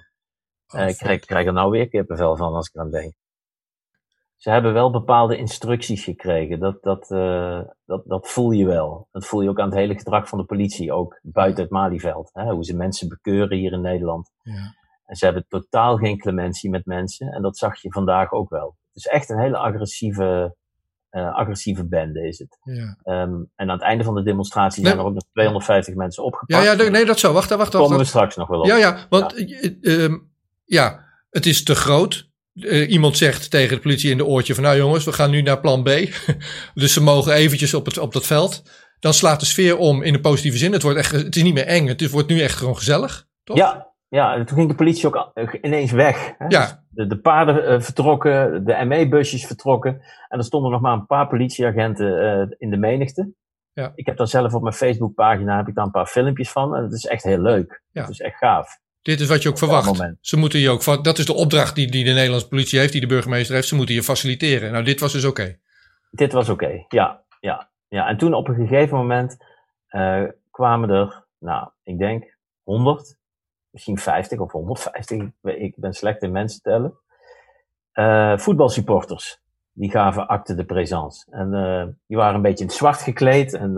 Oh, 0.74 0.80
uh, 0.80 0.88
ik 0.88 0.98
krijg, 0.98 1.26
krijg 1.26 1.46
er 1.46 1.54
nou 1.54 1.72
weer 1.72 1.88
kippenvel 1.88 2.38
van 2.38 2.54
als 2.54 2.70
ik 2.70 2.80
aan 2.80 2.92
denk. 2.92 3.14
Ze 4.36 4.50
hebben 4.50 4.74
wel 4.74 4.92
bepaalde 4.92 5.38
instructies 5.38 6.04
gekregen. 6.04 6.60
Dat, 6.60 6.84
dat, 6.84 7.12
uh, 7.12 7.62
dat, 7.86 8.04
dat 8.06 8.30
voel 8.30 8.52
je 8.52 8.66
wel. 8.66 9.08
Dat 9.12 9.26
voel 9.26 9.42
je 9.42 9.50
ook 9.50 9.60
aan 9.60 9.70
het 9.70 9.78
hele 9.78 9.98
gedrag 9.98 10.30
van 10.30 10.38
de 10.38 10.46
politie, 10.46 10.94
ook 10.94 11.20
buiten 11.22 11.64
het 11.64 11.72
Malieveld. 11.72 12.30
Hè? 12.34 12.52
Hoe 12.52 12.64
ze 12.64 12.76
mensen 12.76 13.08
bekeuren 13.08 13.58
hier 13.58 13.72
in 13.72 13.82
Nederland. 13.82 14.32
Ja. 14.42 14.76
En 15.06 15.16
ze 15.16 15.26
hebben 15.26 15.46
totaal 15.48 15.98
geen 15.98 16.18
clementie 16.18 16.70
met 16.70 16.86
mensen. 16.86 17.28
En 17.28 17.42
dat 17.42 17.58
zag 17.58 17.82
je 17.82 17.92
vandaag 17.92 18.32
ook 18.32 18.50
wel. 18.50 18.76
Het 18.94 19.06
is 19.06 19.06
echt 19.06 19.30
een 19.30 19.40
hele 19.40 19.58
agressieve, 19.58 20.56
uh, 21.12 21.36
agressieve 21.36 21.88
bende 21.88 22.28
is 22.28 22.40
het. 22.40 22.60
Ja. 22.64 22.98
Um, 23.22 23.52
en 23.56 23.70
aan 23.70 23.76
het 23.78 23.82
einde 23.82 24.04
van 24.04 24.16
de 24.16 24.24
demonstratie 24.24 24.84
nee. 24.84 24.92
zijn 24.92 25.04
er 25.04 25.10
ook 25.10 25.16
nog 25.16 25.26
250 25.32 25.96
mensen 25.96 26.24
opgepakt. 26.24 26.64
Ja, 26.64 26.72
ja 26.72 26.90
nee, 26.90 27.06
dat 27.06 27.20
zo. 27.20 27.34
Wacht, 27.34 27.50
wacht, 27.50 27.60
wacht. 27.60 27.72
Daar 27.72 27.82
komen 27.82 27.98
we 27.98 28.04
straks 28.04 28.36
nog 28.36 28.48
wel 28.48 28.60
op. 28.60 28.66
Ja, 28.66 28.76
ja, 28.76 29.06
want 29.10 29.34
ja. 29.36 29.70
Uh, 29.82 30.18
ja, 30.68 31.06
het 31.30 31.46
is 31.46 31.64
te 31.64 31.76
groot. 31.76 32.30
Uh, 32.54 32.92
iemand 32.92 33.18
zegt 33.18 33.52
tegen 33.52 33.76
de 33.76 33.82
politie 33.82 34.12
in 34.12 34.18
de 34.18 34.26
oortje 34.26 34.54
van 34.54 34.64
nou 34.64 34.78
jongens, 34.78 35.06
we 35.06 35.14
gaan 35.14 35.30
nu 35.30 35.42
naar 35.42 35.60
plan 35.60 35.84
B. 35.84 35.90
dus 36.74 36.94
ze 36.94 37.02
mogen 37.02 37.34
eventjes 37.34 37.74
op, 37.74 37.86
het, 37.86 37.98
op 37.98 38.14
dat 38.14 38.26
veld. 38.26 38.64
Dan 39.00 39.14
slaat 39.14 39.40
de 39.40 39.46
sfeer 39.46 39.78
om 39.78 40.02
in 40.04 40.14
een 40.14 40.22
positieve 40.22 40.58
zin. 40.58 40.72
Het, 40.72 40.82
wordt 40.82 40.98
echt, 40.98 41.12
het 41.12 41.36
is 41.36 41.44
niet 41.44 41.54
meer 41.54 41.66
eng, 41.66 41.88
het 41.88 42.10
wordt 42.10 42.30
nu 42.30 42.42
echt 42.42 42.56
gewoon 42.56 42.78
gezellig. 42.78 43.28
Toch? 43.44 43.58
Ja, 43.58 43.94
ja, 44.08 44.36
en 44.36 44.46
toen 44.46 44.58
ging 44.58 44.70
de 44.70 44.76
politie 44.76 45.08
ook 45.08 45.54
ineens 45.62 45.92
weg. 45.92 46.34
Hè? 46.38 46.46
Ja. 46.48 46.84
De, 46.90 47.08
de 47.08 47.20
paarden 47.20 47.72
uh, 47.74 47.82
vertrokken, 47.82 48.66
de 48.66 48.86
ME-busjes 48.86 49.46
vertrokken. 49.46 50.02
En 50.28 50.38
er 50.38 50.44
stonden 50.44 50.72
nog 50.72 50.82
maar 50.82 50.94
een 50.94 51.06
paar 51.06 51.28
politieagenten 51.28 52.08
uh, 52.08 52.56
in 52.58 52.70
de 52.70 52.78
menigte. 52.78 53.34
Ja. 53.74 53.92
Ik 53.96 54.06
heb 54.06 54.18
daar 54.18 54.28
zelf 54.28 54.54
op 54.54 54.62
mijn 54.62 54.74
Facebookpagina 54.74 55.58
heb 55.58 55.68
ik 55.68 55.76
daar 55.76 55.86
een 55.86 55.92
paar 55.92 56.06
filmpjes 56.06 56.52
van. 56.52 56.76
En 56.76 56.84
het 56.84 56.94
is 56.94 57.06
echt 57.06 57.24
heel 57.24 57.42
leuk. 57.42 57.84
Ja. 57.92 58.02
Het 58.02 58.10
is 58.10 58.20
echt 58.20 58.38
gaaf. 58.38 58.80
Dit 59.08 59.20
is 59.20 59.28
wat 59.28 59.44
je 59.44 59.50
ook 59.50 59.58
verwacht. 59.58 60.16
Ze 60.22 60.38
moeten 60.38 60.60
je 60.60 60.70
ook, 60.70 61.04
dat 61.04 61.18
is 61.18 61.26
de 61.26 61.34
opdracht 61.34 61.76
die, 61.76 61.92
die 61.92 62.04
de 62.04 62.12
Nederlandse 62.12 62.48
politie 62.48 62.80
heeft, 62.80 62.92
die 62.92 63.02
de 63.02 63.08
burgemeester 63.08 63.56
heeft. 63.56 63.68
Ze 63.68 63.76
moeten 63.76 63.96
je 63.96 64.04
faciliteren. 64.04 64.72
Nou, 64.72 64.84
dit 64.84 65.00
was 65.00 65.12
dus 65.12 65.26
oké. 65.26 65.42
Okay. 65.42 65.60
Dit 66.12 66.32
was 66.32 66.50
oké, 66.50 66.64
okay. 66.64 66.86
ja, 66.88 67.24
ja, 67.40 67.70
ja. 67.88 68.08
En 68.08 68.18
toen 68.18 68.34
op 68.34 68.48
een 68.48 68.56
gegeven 68.56 68.98
moment 68.98 69.38
uh, 69.90 70.24
kwamen 70.52 70.90
er, 70.90 71.26
nou, 71.40 71.70
ik 71.84 71.98
denk 71.98 72.38
100, 72.64 73.18
misschien 73.70 73.98
50 73.98 74.40
of 74.40 74.52
150. 74.52 75.24
Ik 75.42 75.74
ben 75.76 75.94
slecht 75.94 76.22
in 76.22 76.32
mensen 76.32 76.62
tellen. 76.62 77.00
Uh, 77.94 78.38
voetbalsupporters. 78.38 79.40
Die 79.72 79.92
gaven 79.92 80.28
acte 80.28 80.56
de 80.56 80.66
présence. 80.66 81.28
En 81.32 81.54
uh, 81.54 81.86
die 82.08 82.18
waren 82.18 82.36
een 82.36 82.42
beetje 82.42 82.64
in 82.64 82.70
het 82.70 82.78
zwart 82.78 83.02
gekleed 83.02 83.54
en 83.54 83.74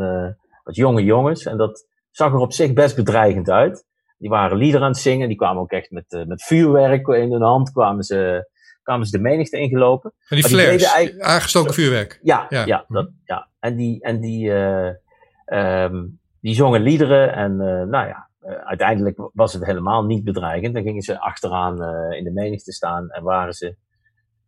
wat 0.64 0.76
jonge 0.76 1.04
jongens. 1.04 1.46
En 1.46 1.58
dat 1.58 1.88
zag 2.12 2.32
er 2.32 2.40
op 2.40 2.54
zich 2.54 2.74
best 2.74 2.96
bedreigend 2.96 3.50
uit. 3.50 3.88
Die 4.20 4.30
waren 4.30 4.58
liederen 4.58 4.86
aan 4.86 4.92
het 4.92 5.02
zingen. 5.02 5.28
Die 5.28 5.38
kwamen 5.38 5.62
ook 5.62 5.72
echt 5.72 5.92
met, 5.92 6.14
uh, 6.14 6.26
met 6.26 6.44
vuurwerk 6.44 7.08
in 7.08 7.32
hun 7.32 7.42
hand. 7.42 7.72
Kwamen 7.72 8.04
ze, 8.04 8.50
kwamen 8.84 9.06
ze 9.06 9.18
de 9.18 9.24
menigte 9.24 9.58
ingelopen. 9.58 10.14
En 10.28 10.36
die 10.36 10.46
flares, 10.46 10.78
die 10.78 10.92
eigenlijk... 10.92 11.28
aangestoken 11.28 11.74
vuurwerk. 11.74 12.20
Ja, 12.22 12.46
ja. 12.50 12.66
ja, 12.66 12.86
dat, 12.88 13.10
ja. 13.24 13.48
En 13.60 13.76
die, 13.76 14.02
en 14.02 14.20
die, 14.20 14.50
uh, 14.50 15.84
um, 15.84 16.20
die 16.42 16.56
zongen 16.56 16.82
liederen. 16.82 17.34
En 17.34 17.52
uh, 17.52 17.84
nou 17.84 18.08
ja, 18.08 18.30
uiteindelijk 18.64 19.30
was 19.34 19.54
het 19.54 19.66
helemaal 19.66 20.06
niet 20.06 20.24
bedreigend. 20.24 20.74
Dan 20.74 20.84
gingen 20.84 21.02
ze 21.02 21.20
achteraan 21.20 21.84
in 22.14 22.24
de 22.24 22.32
menigte 22.32 22.72
staan. 22.72 23.10
En 23.10 23.24
waren 23.24 23.54
ze, 23.54 23.76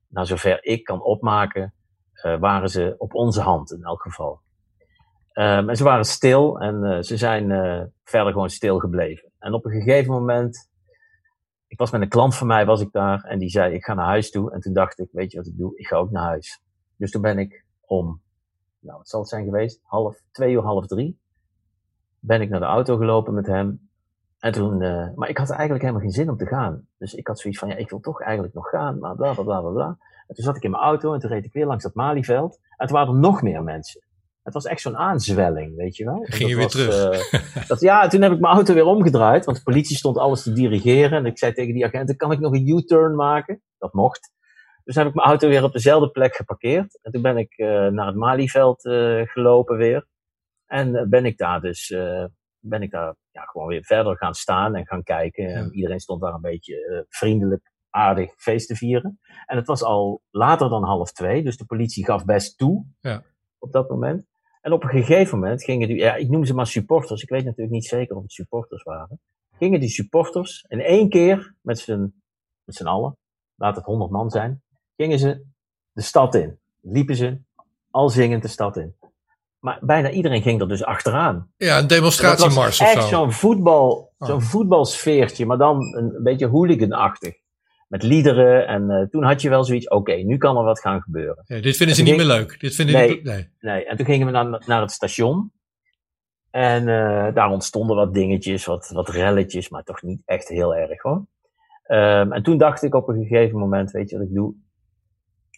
nou 0.08 0.28
zover 0.28 0.64
ik 0.64 0.84
kan 0.84 1.04
opmaken, 1.04 1.74
waren 2.40 2.70
ze 2.70 2.96
op 2.98 3.14
onze 3.14 3.42
hand 3.42 3.72
in 3.72 3.84
elk 3.84 4.02
geval. 4.02 4.42
Um, 5.34 5.70
en 5.70 5.76
ze 5.76 5.84
waren 5.84 6.06
stil 6.06 6.60
en 6.60 7.04
ze 7.04 7.18
zijn 7.18 7.48
verder 8.04 8.32
gewoon 8.32 8.50
stil 8.50 8.80
gebleven. 8.80 9.31
En 9.42 9.54
op 9.54 9.66
een 9.66 9.72
gegeven 9.72 10.12
moment, 10.12 10.70
ik 11.68 11.78
was 11.78 11.92
met 11.92 12.02
een 12.02 12.10
klant 12.10 12.36
van 12.36 12.48
mij, 12.48 12.66
was 12.66 12.82
ik 12.82 12.92
daar, 12.92 13.24
en 13.24 13.40
die 13.40 13.50
zei, 13.50 13.74
ik 13.74 13.84
ga 13.84 13.94
naar 13.94 14.06
huis 14.06 14.32
toe. 14.32 14.52
En 14.52 14.60
toen 14.60 14.74
dacht 14.74 15.00
ik, 15.00 15.10
weet 15.12 15.32
je 15.32 15.38
wat 15.38 15.48
ik 15.48 15.58
doe? 15.58 15.78
Ik 15.78 15.88
ga 15.88 15.96
ook 15.96 16.12
naar 16.12 16.24
huis. 16.24 16.62
Dus 16.96 17.12
toen 17.12 17.22
ben 17.22 17.40
ik 17.40 17.66
om, 17.82 18.22
nou 18.80 18.98
wat 18.98 19.10
zal 19.10 19.20
het 19.20 19.30
zijn 19.30 19.46
geweest? 19.46 19.80
Half, 19.84 20.22
twee 20.32 20.54
uur, 20.54 20.62
half 20.62 20.88
drie. 20.88 21.20
Ben 22.20 22.42
ik 22.42 22.50
naar 22.50 22.60
de 22.60 22.66
auto 22.66 22.98
gelopen 22.98 23.34
met 23.34 23.48
hem. 23.48 23.90
En 24.40 24.52
toen, 24.52 24.82
uh, 24.82 25.14
maar 25.16 25.30
ik 25.30 25.38
had 25.38 25.50
eigenlijk 25.50 25.82
helemaal 25.82 26.02
geen 26.02 26.12
zin 26.12 26.30
om 26.30 26.38
te 26.38 26.46
gaan. 26.46 26.88
Dus 26.98 27.14
ik 27.14 27.28
had 27.28 27.40
zoiets 27.40 27.60
van, 27.60 27.70
ja, 27.70 27.76
ik 27.76 27.90
wil 27.90 28.00
toch 28.00 28.22
eigenlijk 28.22 28.54
nog 28.54 28.70
gaan, 28.70 29.00
maar 29.00 29.16
bla 29.16 29.34
bla 29.34 29.44
bla 29.44 29.62
bla 29.62 29.72
bla. 29.72 29.98
En 30.28 30.36
toen 30.36 30.46
zat 30.46 30.56
ik 30.56 30.64
in 30.64 30.72
mijn 30.72 30.84
auto 30.84 31.14
en 31.14 31.20
toen 31.20 31.30
reed 31.30 31.46
ik 31.46 31.54
weer 31.54 31.66
langs 31.66 31.84
dat 31.84 31.94
Malieveld. 31.94 32.60
En 32.78 32.88
toen 32.88 32.96
waren 32.96 33.14
er 33.14 33.20
nog 33.20 33.42
meer 33.42 33.64
mensen. 33.64 34.02
Het 34.44 34.54
was 34.54 34.66
echt 34.66 34.82
zo'n 34.82 34.98
aanzwelling, 34.98 35.76
weet 35.76 35.96
je 35.96 36.06
wel. 36.06 36.20
Ging 36.24 36.50
je 36.50 36.56
weer 36.56 36.64
was, 36.64 36.72
terug? 36.72 37.34
Uh, 37.34 37.68
dat, 37.68 37.82
ja, 37.82 38.08
toen 38.08 38.22
heb 38.22 38.32
ik 38.32 38.40
mijn 38.40 38.54
auto 38.54 38.74
weer 38.74 38.86
omgedraaid, 38.86 39.46
want 39.46 39.58
de 39.58 39.64
politie 39.64 39.96
stond 39.96 40.18
alles 40.18 40.44
te 40.44 40.54
dirigeren. 40.54 41.18
En 41.18 41.26
ik 41.26 41.38
zei 41.38 41.54
tegen 41.54 41.74
die 41.74 41.86
agenten, 41.86 42.16
kan 42.16 42.32
ik 42.32 42.40
nog 42.40 42.54
een 42.54 42.68
U-turn 42.68 43.16
maken? 43.16 43.62
Dat 43.78 43.94
mocht. 43.94 44.32
Dus 44.84 44.96
heb 44.96 45.08
ik 45.08 45.14
mijn 45.14 45.28
auto 45.28 45.48
weer 45.48 45.64
op 45.64 45.74
dezelfde 45.74 46.10
plek 46.10 46.36
geparkeerd. 46.36 47.00
En 47.02 47.12
toen 47.12 47.22
ben 47.22 47.38
ik 47.38 47.58
uh, 47.58 47.88
naar 47.88 48.06
het 48.06 48.16
Malieveld 48.16 48.86
uh, 48.86 49.22
gelopen 49.28 49.78
weer. 49.78 50.08
En 50.66 51.10
ben 51.10 51.26
ik 51.26 51.38
daar 51.38 51.62
dus, 51.62 51.90
ben 52.60 52.82
ik 52.82 52.92
daar 52.92 53.16
ja, 53.32 53.44
gewoon 53.44 53.68
weer 53.68 53.84
verder 53.84 54.18
gaan 54.18 54.34
staan 54.34 54.76
en 54.76 54.88
gaan 54.88 55.04
kijken. 55.04 55.50
Ja. 55.50 55.56
En 55.56 55.74
iedereen 55.74 56.00
stond 56.00 56.22
daar 56.22 56.34
een 56.34 56.42
beetje 56.42 57.06
vriendelijk, 57.10 57.72
aardig 57.90 58.34
feest 58.38 58.68
te 58.68 58.76
vieren. 58.76 59.20
En 59.46 59.58
het 59.58 59.68
was 59.68 59.84
al 59.84 60.22
later 60.30 60.70
dan 60.70 60.84
half 60.84 61.12
twee, 61.12 61.44
dus 61.44 61.58
de 61.58 61.66
politie 61.66 62.06
gaf 62.06 62.26
best 62.26 62.58
toe 62.58 62.86
ja. 63.00 63.24
op 63.60 63.72
dat 63.72 63.90
moment. 63.90 64.31
En 64.62 64.72
op 64.72 64.84
een 64.84 64.90
gegeven 64.90 65.40
moment 65.40 65.64
gingen 65.64 65.88
die, 65.88 65.98
ja, 65.98 66.16
ik 66.16 66.30
noem 66.30 66.46
ze 66.46 66.54
maar 66.54 66.68
supporters, 66.68 67.22
ik 67.22 67.30
weet 67.30 67.44
natuurlijk 67.44 67.72
niet 67.72 67.86
zeker 67.86 68.16
of 68.16 68.22
het 68.22 68.32
supporters 68.32 68.84
waren. 68.84 69.20
Gingen 69.58 69.80
die 69.80 69.90
supporters 69.90 70.66
in 70.68 70.82
één 70.82 71.10
keer 71.10 71.56
met 71.62 71.80
z'n, 71.80 72.14
met 72.64 72.76
z'n 72.76 72.86
allen, 72.86 73.18
laat 73.56 73.76
het 73.76 73.86
honderd 73.86 74.12
man 74.12 74.30
zijn, 74.30 74.62
gingen 74.96 75.20
ze 75.20 75.46
de 75.92 76.02
stad 76.02 76.36
in. 76.36 76.60
Liepen 76.82 77.16
ze 77.16 77.42
al 77.90 78.10
zingend 78.10 78.42
de 78.42 78.48
stad 78.48 78.78
in. 78.78 78.96
Maar 79.60 79.80
bijna 79.82 80.10
iedereen 80.10 80.42
ging 80.42 80.62
er 80.62 80.68
dus 80.68 80.84
achteraan. 80.84 81.52
Ja, 81.58 81.78
een 81.80 81.88
demonstratiemars 81.88 82.82
of 82.82 82.88
zo. 82.88 82.98
Echt 82.98 83.08
zo'n 83.08 83.32
voetbal, 83.32 84.14
zo'n 84.20 84.36
oh. 84.36 84.42
voetbalsfeertje, 84.42 85.46
maar 85.46 85.58
dan 85.58 85.96
een, 85.96 86.16
een 86.16 86.24
beetje 86.24 86.48
hooliganachtig 86.48 87.41
met 87.92 88.04
liederen. 88.04 88.68
En 88.68 88.90
uh, 88.90 89.02
toen 89.02 89.24
had 89.24 89.42
je 89.42 89.50
wel 89.50 89.64
zoiets, 89.64 89.88
oké, 89.88 89.96
okay, 89.96 90.22
nu 90.22 90.38
kan 90.38 90.58
er 90.58 90.64
wat 90.64 90.80
gaan 90.80 91.02
gebeuren. 91.02 91.44
Ja, 91.46 91.62
dit 91.62 91.78
vinden 91.78 91.96
ze 91.96 92.02
niet 92.02 92.14
ging, 92.14 92.28
meer 92.28 92.38
leuk. 92.38 92.60
Dit 92.60 92.76
vinden 92.76 92.96
nee, 92.96 93.22
nee. 93.24 93.50
nee. 93.60 93.86
En 93.86 93.98
toen 93.98 94.06
gingen 94.06 94.26
we 94.26 94.32
naar, 94.32 94.64
naar 94.66 94.82
het 94.82 94.92
station. 94.92 95.52
En 96.50 96.82
uh, 96.88 97.34
daar 97.34 97.50
ontstonden 97.50 97.96
wat 97.96 98.14
dingetjes, 98.14 98.66
wat, 98.66 98.90
wat 98.94 99.10
relletjes, 99.10 99.70
maar 99.70 99.84
toch 99.84 100.02
niet 100.02 100.22
echt 100.26 100.48
heel 100.48 100.76
erg 100.76 101.02
hoor. 101.02 101.26
Um, 101.88 102.32
en 102.34 102.44
toen 102.44 102.58
dacht 102.58 102.84
ik 102.84 102.96
op 102.96 103.08
een 103.08 103.26
gegeven 103.26 103.60
moment, 103.60 103.92
weet 103.92 104.10
je 104.10 104.18
wat 104.18 104.28
ik 104.28 104.34
doe? 104.34 104.54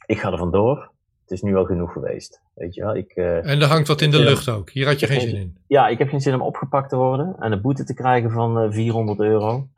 Ik 0.06 0.20
ga 0.20 0.32
er 0.32 0.38
vandoor. 0.38 0.92
Het 1.22 1.32
is 1.32 1.42
nu 1.42 1.56
al 1.56 1.66
genoeg 1.66 1.94
geweest. 1.94 2.42
Weet 2.54 2.76
je 2.76 2.82
wel? 2.82 2.96
Ik, 2.96 3.16
uh, 3.16 3.50
en 3.50 3.62
er 3.62 3.68
hangt 3.68 3.88
wat 3.88 4.02
in 4.02 4.12
de 4.12 4.20
lucht 4.20 4.50
ook. 4.50 4.70
Hier 4.70 4.86
had 4.86 5.00
je 5.00 5.08
geen 5.08 5.22
zin 5.22 5.36
in. 5.36 5.58
Ja, 5.68 5.88
ik 5.88 5.98
heb 5.98 6.10
geen 6.10 6.22
zin 6.22 6.34
om 6.34 6.42
opgepakt 6.42 6.90
te 6.90 6.96
worden 6.96 7.36
en 7.40 7.52
een 7.52 7.62
boete 7.62 7.84
te 7.84 7.94
krijgen 7.94 8.32
van 8.32 8.64
uh, 8.64 8.72
400 8.72 9.20
euro. 9.20 9.70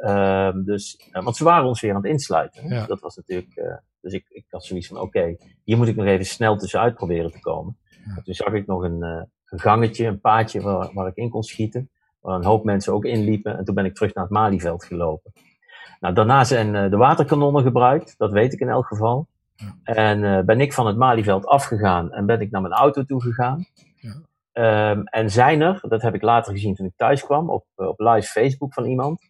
Um, 0.00 0.64
dus, 0.64 1.08
uh, 1.12 1.22
want 1.24 1.36
ze 1.36 1.44
waren 1.44 1.68
ons 1.68 1.80
weer 1.80 1.90
aan 1.90 2.02
het 2.02 2.10
insluiten. 2.10 2.68
Ja. 2.68 2.86
Dat 2.86 3.00
was 3.00 3.16
natuurlijk. 3.16 3.56
Uh, 3.56 3.76
dus 4.00 4.12
ik, 4.12 4.26
ik 4.28 4.44
had 4.50 4.64
zoiets 4.64 4.86
van: 4.86 4.96
oké, 4.96 5.06
okay, 5.06 5.38
hier 5.64 5.76
moet 5.76 5.88
ik 5.88 5.96
nog 5.96 6.06
even 6.06 6.26
snel 6.26 6.56
tussenuit 6.56 6.94
proberen 6.94 7.30
te 7.30 7.40
komen. 7.40 7.76
Ja. 7.88 8.22
Toen 8.22 8.34
zag 8.34 8.52
ik 8.52 8.66
nog 8.66 8.82
een, 8.82 8.98
uh, 9.00 9.22
een 9.46 9.60
gangetje, 9.60 10.06
een 10.06 10.20
paadje 10.20 10.60
waar, 10.60 10.90
waar 10.92 11.06
ik 11.06 11.16
in 11.16 11.30
kon 11.30 11.42
schieten. 11.42 11.90
waar 12.20 12.36
een 12.36 12.44
hoop 12.44 12.64
mensen 12.64 12.92
ook 12.92 13.04
inliepen. 13.04 13.58
En 13.58 13.64
toen 13.64 13.74
ben 13.74 13.84
ik 13.84 13.94
terug 13.94 14.14
naar 14.14 14.24
het 14.24 14.32
Malieveld 14.32 14.84
gelopen. 14.84 15.32
Nou, 16.00 16.14
daarna 16.14 16.44
zijn 16.44 16.90
de 16.90 16.96
waterkanonnen 16.96 17.62
gebruikt, 17.62 18.14
dat 18.18 18.30
weet 18.30 18.52
ik 18.52 18.60
in 18.60 18.68
elk 18.68 18.86
geval. 18.86 19.26
En 19.82 20.46
ben 20.46 20.60
ik 20.60 20.72
van 20.72 20.86
het 20.86 20.96
Malieveld 20.96 21.46
afgegaan 21.46 22.12
en 22.12 22.26
ben 22.26 22.40
ik 22.40 22.50
naar 22.50 22.60
mijn 22.60 22.74
auto 22.74 23.04
toe 23.04 23.22
gegaan. 23.22 23.66
Ja. 23.96 24.20
Ehm, 24.52 25.00
en 25.04 25.30
zijn 25.30 25.60
er, 25.60 25.80
dat 25.88 26.02
heb 26.02 26.14
ik 26.14 26.22
later 26.22 26.52
gezien 26.52 26.74
toen 26.74 26.86
ik 26.86 26.96
thuis 26.96 27.24
kwam, 27.24 27.50
op, 27.50 27.64
op 27.74 28.00
live 28.00 28.28
Facebook 28.28 28.74
van 28.74 28.84
iemand, 28.84 29.29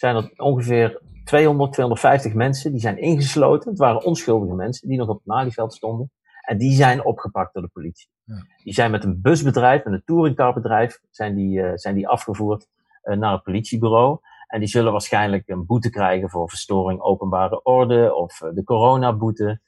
zijn 0.00 0.16
er 0.16 0.32
ongeveer 0.36 1.00
200, 1.24 1.72
250 1.72 2.34
mensen 2.34 2.72
die 2.72 2.80
zijn 2.80 2.98
ingesloten. 2.98 3.70
Het 3.70 3.78
waren 3.78 4.04
onschuldige 4.04 4.54
mensen 4.54 4.88
die 4.88 4.98
nog 4.98 5.08
op 5.08 5.16
het 5.16 5.26
Malieveld 5.26 5.74
stonden. 5.74 6.10
En 6.40 6.58
die 6.58 6.72
zijn 6.72 7.04
opgepakt 7.04 7.54
door 7.54 7.62
de 7.62 7.68
politie. 7.68 8.08
Ja. 8.24 8.46
Die 8.62 8.72
zijn 8.72 8.90
met 8.90 9.04
een 9.04 9.20
busbedrijf, 9.20 9.84
met 9.84 9.92
een 9.92 10.02
touringcarbedrijf, 10.04 11.00
zijn 11.10 11.34
die, 11.34 11.58
uh, 11.58 11.70
zijn 11.74 11.94
die 11.94 12.08
afgevoerd 12.08 12.66
uh, 13.04 13.16
naar 13.16 13.32
het 13.32 13.42
politiebureau. 13.42 14.18
En 14.46 14.58
die 14.58 14.68
zullen 14.68 14.92
waarschijnlijk 14.92 15.48
een 15.48 15.66
boete 15.66 15.90
krijgen 15.90 16.30
voor 16.30 16.48
verstoring 16.48 17.00
openbare 17.00 17.62
orde 17.62 18.14
of 18.14 18.40
uh, 18.40 18.50
de 18.54 18.64
coronaboete. 18.64 19.60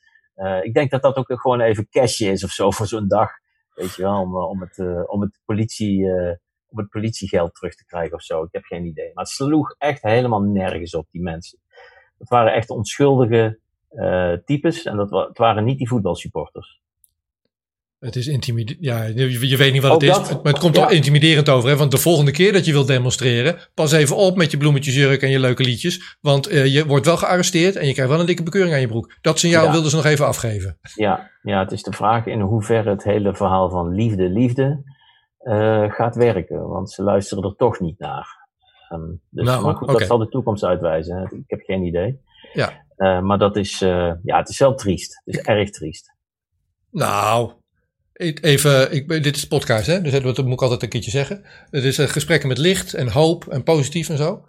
ik 0.63 0.75
denk 0.75 0.91
dat 0.91 1.03
dat 1.03 1.17
ook 1.17 1.41
gewoon 1.41 1.61
even 1.61 1.89
cashje 1.89 2.31
is 2.31 2.45
of 2.45 2.51
zo 2.51 2.71
voor 2.71 2.87
zo'n 2.87 3.09
dag. 3.09 3.31
Weet 3.75 3.95
je 3.95 4.03
wel, 4.03 4.21
om, 4.21 4.37
om, 4.37 4.61
het, 4.61 5.09
om, 5.09 5.21
het 5.21 5.41
politie, 5.45 6.07
om 6.71 6.79
het 6.79 6.89
politiegeld 6.89 7.55
terug 7.55 7.75
te 7.75 7.85
krijgen 7.85 8.15
of 8.15 8.23
zo. 8.23 8.43
Ik 8.43 8.53
heb 8.53 8.65
geen 8.65 8.85
idee. 8.85 9.11
Maar 9.15 9.25
het 9.25 9.33
sloeg 9.33 9.75
echt 9.79 10.03
helemaal 10.03 10.41
nergens 10.41 10.95
op, 10.95 11.07
die 11.11 11.23
mensen. 11.23 11.59
Het 12.19 12.29
waren 12.29 12.53
echt 12.53 12.71
onschuldige 12.71 13.59
uh, 13.93 14.33
types 14.45 14.83
en 14.83 14.97
dat 14.97 15.11
het 15.11 15.39
waren 15.39 15.65
niet 15.65 15.79
die 15.79 15.89
voetbalsupporters. 15.89 16.81
Het 18.01 18.17
is 18.17 18.27
intimiderend. 18.27 18.85
Ja, 18.85 19.03
je, 19.03 19.49
je, 19.49 19.57
weet 19.57 19.73
niet 19.73 19.83
wat 19.83 19.93
het 19.93 20.03
is. 20.03 20.29
Maar 20.29 20.53
het 20.53 20.59
komt 20.59 20.77
ja. 20.77 20.85
al 20.85 20.91
intimiderend 20.91 21.49
over. 21.49 21.69
Hè? 21.69 21.77
Want 21.77 21.91
de 21.91 21.99
volgende 21.99 22.31
keer 22.31 22.53
dat 22.53 22.65
je 22.65 22.73
wilt 22.73 22.87
demonstreren, 22.87 23.57
pas 23.75 23.93
even 23.93 24.17
op 24.17 24.37
met 24.37 24.51
je 24.51 24.57
bloemetjesjurk 24.57 25.23
en 25.23 25.31
je 25.31 25.39
leuke 25.39 25.63
liedjes. 25.63 26.17
Want 26.21 26.53
uh, 26.53 26.67
je 26.67 26.87
wordt 26.87 27.07
wel 27.07 27.17
gearresteerd 27.17 27.77
en 27.77 27.87
je 27.87 27.93
krijgt 27.93 28.11
wel 28.11 28.21
een 28.21 28.27
dikke 28.27 28.43
bekeuring 28.43 28.75
aan 28.75 28.81
je 28.81 28.89
broek. 28.89 29.13
Dat 29.21 29.39
signaal 29.39 29.65
ja. 29.65 29.73
wilden 29.73 29.91
ze 29.91 29.97
nog 29.97 30.05
even 30.05 30.27
afgeven. 30.27 30.79
Ja, 30.95 31.31
ja, 31.43 31.59
het 31.59 31.73
is 31.73 31.83
de 31.83 31.93
vraag 31.93 32.27
in 32.27 32.41
hoeverre 32.41 32.91
het 32.91 33.05
hele 33.05 33.35
verhaal 33.35 33.71
van 33.71 33.95
liefde, 33.95 34.29
liefde 34.29 34.83
uh, 35.43 35.93
gaat 35.93 36.17
werken. 36.17 36.69
Want 36.69 36.91
ze 36.91 37.03
luisteren 37.03 37.45
er 37.45 37.57
toch 37.57 37.81
niet 37.81 37.99
naar. 37.99 38.39
Um, 38.93 39.21
dus 39.31 39.47
nou, 39.47 39.65
maar 39.65 39.75
goed, 39.75 39.89
okay. 39.89 39.99
dat 39.99 40.07
zal 40.07 40.19
de 40.19 40.29
toekomst 40.29 40.65
uitwijzen. 40.65 41.23
Ik 41.23 41.51
heb 41.51 41.61
geen 41.61 41.83
idee. 41.83 42.21
Ja. 42.53 42.85
Uh, 42.97 43.21
maar 43.21 43.39
dat 43.39 43.57
is, 43.57 43.83
uh, 43.83 44.13
ja, 44.23 44.39
het 44.39 44.49
is 44.49 44.59
wel 44.59 44.75
triest. 44.75 45.23
Het 45.25 45.35
is 45.35 45.41
erg 45.41 45.71
triest. 45.71 46.15
Nou, 46.91 47.53
even, 48.41 48.93
ik, 48.93 49.09
dit 49.09 49.37
is 49.37 49.47
podcast, 49.47 49.87
hè? 49.87 50.01
Dus 50.01 50.13
dat 50.13 50.45
moet 50.45 50.53
ik 50.53 50.63
altijd 50.63 50.83
een 50.83 50.89
keertje 50.89 51.11
zeggen. 51.11 51.45
Het 51.71 51.85
is 51.85 51.99
gesprekken 51.99 52.49
met 52.49 52.59
licht 52.59 52.95
en 52.95 53.09
hoop 53.09 53.47
en 53.47 53.63
positief 53.63 54.09
en 54.09 54.17
zo. 54.17 54.45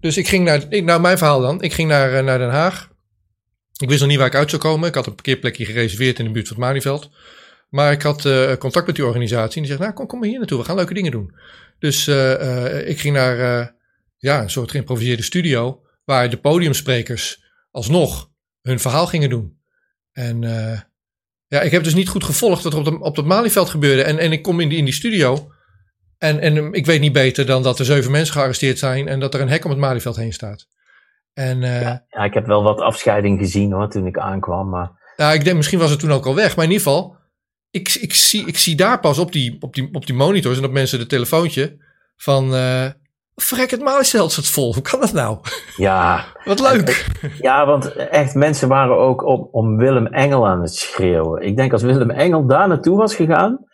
Dus 0.00 0.16
ik 0.16 0.28
ging 0.28 0.44
naar, 0.44 0.64
ik, 0.68 0.84
nou 0.84 1.00
mijn 1.00 1.18
verhaal 1.18 1.40
dan. 1.40 1.62
Ik 1.62 1.72
ging 1.72 1.88
naar, 1.88 2.24
naar 2.24 2.38
Den 2.38 2.50
Haag. 2.50 2.90
Ik 3.76 3.88
wist 3.88 4.00
nog 4.00 4.08
niet 4.08 4.18
waar 4.18 4.26
ik 4.26 4.34
uit 4.34 4.50
zou 4.50 4.62
komen. 4.62 4.88
Ik 4.88 4.94
had 4.94 5.06
een 5.06 5.14
parkeerplekje 5.14 5.64
gereserveerd 5.64 6.18
in 6.18 6.24
de 6.24 6.30
buurt 6.30 6.48
van 6.48 6.56
het 6.56 6.64
Malieveld. 6.64 7.10
Maar 7.68 7.92
ik 7.92 8.02
had 8.02 8.22
contact 8.58 8.86
met 8.86 8.96
die 8.96 9.06
organisatie. 9.06 9.54
En 9.54 9.60
die 9.62 9.70
zegt, 9.70 9.80
nou 9.80 9.92
kom, 9.92 10.06
kom 10.06 10.18
maar 10.18 10.28
hier 10.28 10.38
naartoe. 10.38 10.58
We 10.58 10.64
gaan 10.64 10.76
leuke 10.76 10.94
dingen 10.94 11.10
doen. 11.10 11.34
Dus 11.78 12.08
ik 12.84 13.00
ging 13.00 13.14
naar 13.14 13.74
ja, 14.16 14.42
een 14.42 14.50
soort 14.50 14.70
geïmproviseerde 14.70 15.22
studio. 15.22 15.82
Waar 16.04 16.30
de 16.30 16.36
podiumsprekers 16.36 17.44
alsnog 17.70 18.30
hun 18.62 18.80
verhaal 18.80 19.06
gingen 19.06 19.30
doen. 19.30 19.58
En 20.12 20.40
ja, 21.46 21.60
ik 21.60 21.70
heb 21.70 21.84
dus 21.84 21.94
niet 21.94 22.08
goed 22.08 22.24
gevolgd 22.24 22.62
wat 22.62 22.72
er 22.72 22.78
op, 22.78 22.84
de, 22.84 23.00
op 23.00 23.16
het 23.16 23.26
Malieveld 23.26 23.68
gebeurde. 23.68 24.02
En, 24.02 24.18
en 24.18 24.32
ik 24.32 24.42
kom 24.42 24.60
in 24.60 24.68
die, 24.68 24.78
in 24.78 24.84
die 24.84 24.94
studio. 24.94 25.52
En, 26.18 26.40
en 26.40 26.72
ik 26.72 26.86
weet 26.86 27.00
niet 27.00 27.12
beter 27.12 27.46
dan 27.46 27.62
dat 27.62 27.78
er 27.78 27.84
zeven 27.84 28.10
mensen 28.10 28.34
gearresteerd 28.34 28.78
zijn. 28.78 29.08
En 29.08 29.20
dat 29.20 29.34
er 29.34 29.40
een 29.40 29.48
hek 29.48 29.64
om 29.64 29.70
het 29.70 29.78
Malieveld 29.78 30.16
heen 30.16 30.32
staat. 30.32 30.66
En, 31.32 31.62
uh, 31.62 31.80
ja, 31.80 32.04
ja, 32.08 32.24
ik 32.24 32.34
heb 32.34 32.46
wel 32.46 32.62
wat 32.62 32.80
afscheiding 32.80 33.38
gezien 33.38 33.72
hoor, 33.72 33.88
toen 33.88 34.06
ik 34.06 34.18
aankwam. 34.18 34.68
Maar... 34.68 34.90
Ja, 35.16 35.32
ik 35.32 35.44
denk 35.44 35.56
misschien 35.56 35.78
was 35.78 35.90
het 35.90 36.00
toen 36.00 36.12
ook 36.12 36.26
al 36.26 36.34
weg. 36.34 36.56
Maar 36.56 36.64
in 36.64 36.70
ieder 36.70 36.86
geval, 36.86 37.16
ik, 37.70 37.94
ik, 37.94 38.14
zie, 38.14 38.46
ik 38.46 38.58
zie 38.58 38.76
daar 38.76 39.00
pas 39.00 39.18
op 39.18 39.32
die, 39.32 39.56
op, 39.60 39.74
die, 39.74 39.88
op 39.92 40.06
die 40.06 40.14
monitors 40.14 40.58
en 40.58 40.64
op 40.64 40.72
mensen 40.72 40.98
de 40.98 41.06
telefoontje 41.06 41.76
van... 42.16 42.54
Uh, 42.54 42.86
Frek, 43.34 43.70
het 43.70 43.82
Malieveld 43.82 44.32
zat 44.32 44.46
vol. 44.46 44.74
Hoe 44.74 44.82
kan 44.82 45.00
dat 45.00 45.12
nou? 45.12 45.38
Ja. 45.76 46.24
Wat 46.44 46.60
leuk. 46.60 47.06
Ja, 47.40 47.66
want 47.66 47.92
echt, 47.96 48.34
mensen 48.34 48.68
waren 48.68 48.96
ook 48.96 49.24
om, 49.24 49.48
om 49.50 49.76
Willem 49.76 50.06
Engel 50.06 50.48
aan 50.48 50.60
het 50.60 50.74
schreeuwen. 50.74 51.42
Ik 51.42 51.56
denk 51.56 51.72
als 51.72 51.82
Willem 51.82 52.10
Engel 52.10 52.46
daar 52.46 52.68
naartoe 52.68 52.96
was 52.96 53.14
gegaan, 53.14 53.66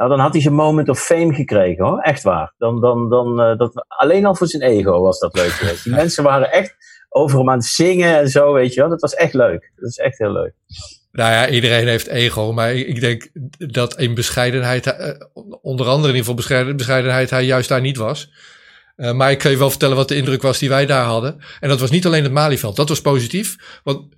nou, 0.00 0.12
dan 0.12 0.20
had 0.20 0.32
hij 0.32 0.42
zijn 0.42 0.54
moment 0.54 0.88
of 0.88 1.00
fame 1.00 1.34
gekregen 1.34 1.84
hoor. 1.84 1.98
Echt 1.98 2.22
waar. 2.22 2.54
Dan, 2.58 2.80
dan, 2.80 3.08
dan, 3.08 3.40
uh, 3.40 3.58
dat, 3.58 3.84
alleen 3.88 4.26
al 4.26 4.34
voor 4.34 4.46
zijn 4.46 4.62
ego 4.62 5.00
was 5.00 5.18
dat 5.18 5.34
leuk 5.34 5.50
geweest. 5.50 5.84
Die 5.84 5.92
mensen 5.92 6.24
waren 6.24 6.52
echt 6.52 6.76
over 7.08 7.38
hem 7.38 7.50
aan 7.50 7.56
het 7.56 7.66
zingen 7.66 8.18
en 8.18 8.28
zo, 8.28 8.52
weet 8.52 8.74
je 8.74 8.80
wel. 8.80 8.88
Dat 8.88 9.00
was 9.00 9.14
echt 9.14 9.34
leuk. 9.34 9.72
Dat 9.76 9.88
is 9.88 9.96
echt 9.96 10.18
heel 10.18 10.32
leuk. 10.32 10.54
Nou 11.12 11.32
ja, 11.32 11.48
iedereen 11.48 11.88
heeft 11.88 12.06
ego, 12.06 12.52
maar 12.52 12.74
ik 12.74 13.00
denk 13.00 13.30
dat 13.58 13.98
in 13.98 14.14
bescheidenheid, 14.14 14.86
uh, 14.86 15.08
onder 15.62 15.86
andere 15.86 16.12
in 16.12 16.18
ieder 16.18 16.34
geval 16.34 16.74
bescheidenheid, 16.74 17.30
hij 17.30 17.44
juist 17.44 17.68
daar 17.68 17.80
niet 17.80 17.96
was. 17.96 18.30
Uh, 18.96 19.12
maar 19.12 19.30
ik 19.30 19.38
kan 19.38 19.50
je 19.50 19.56
wel 19.56 19.70
vertellen 19.70 19.96
wat 19.96 20.08
de 20.08 20.16
indruk 20.16 20.42
was 20.42 20.58
die 20.58 20.68
wij 20.68 20.86
daar 20.86 21.04
hadden. 21.04 21.40
En 21.60 21.68
dat 21.68 21.80
was 21.80 21.90
niet 21.90 22.06
alleen 22.06 22.22
het 22.22 22.32
Malieveld. 22.32 22.76
Dat 22.76 22.88
was 22.88 23.00
positief. 23.00 23.56
Want 23.82 24.14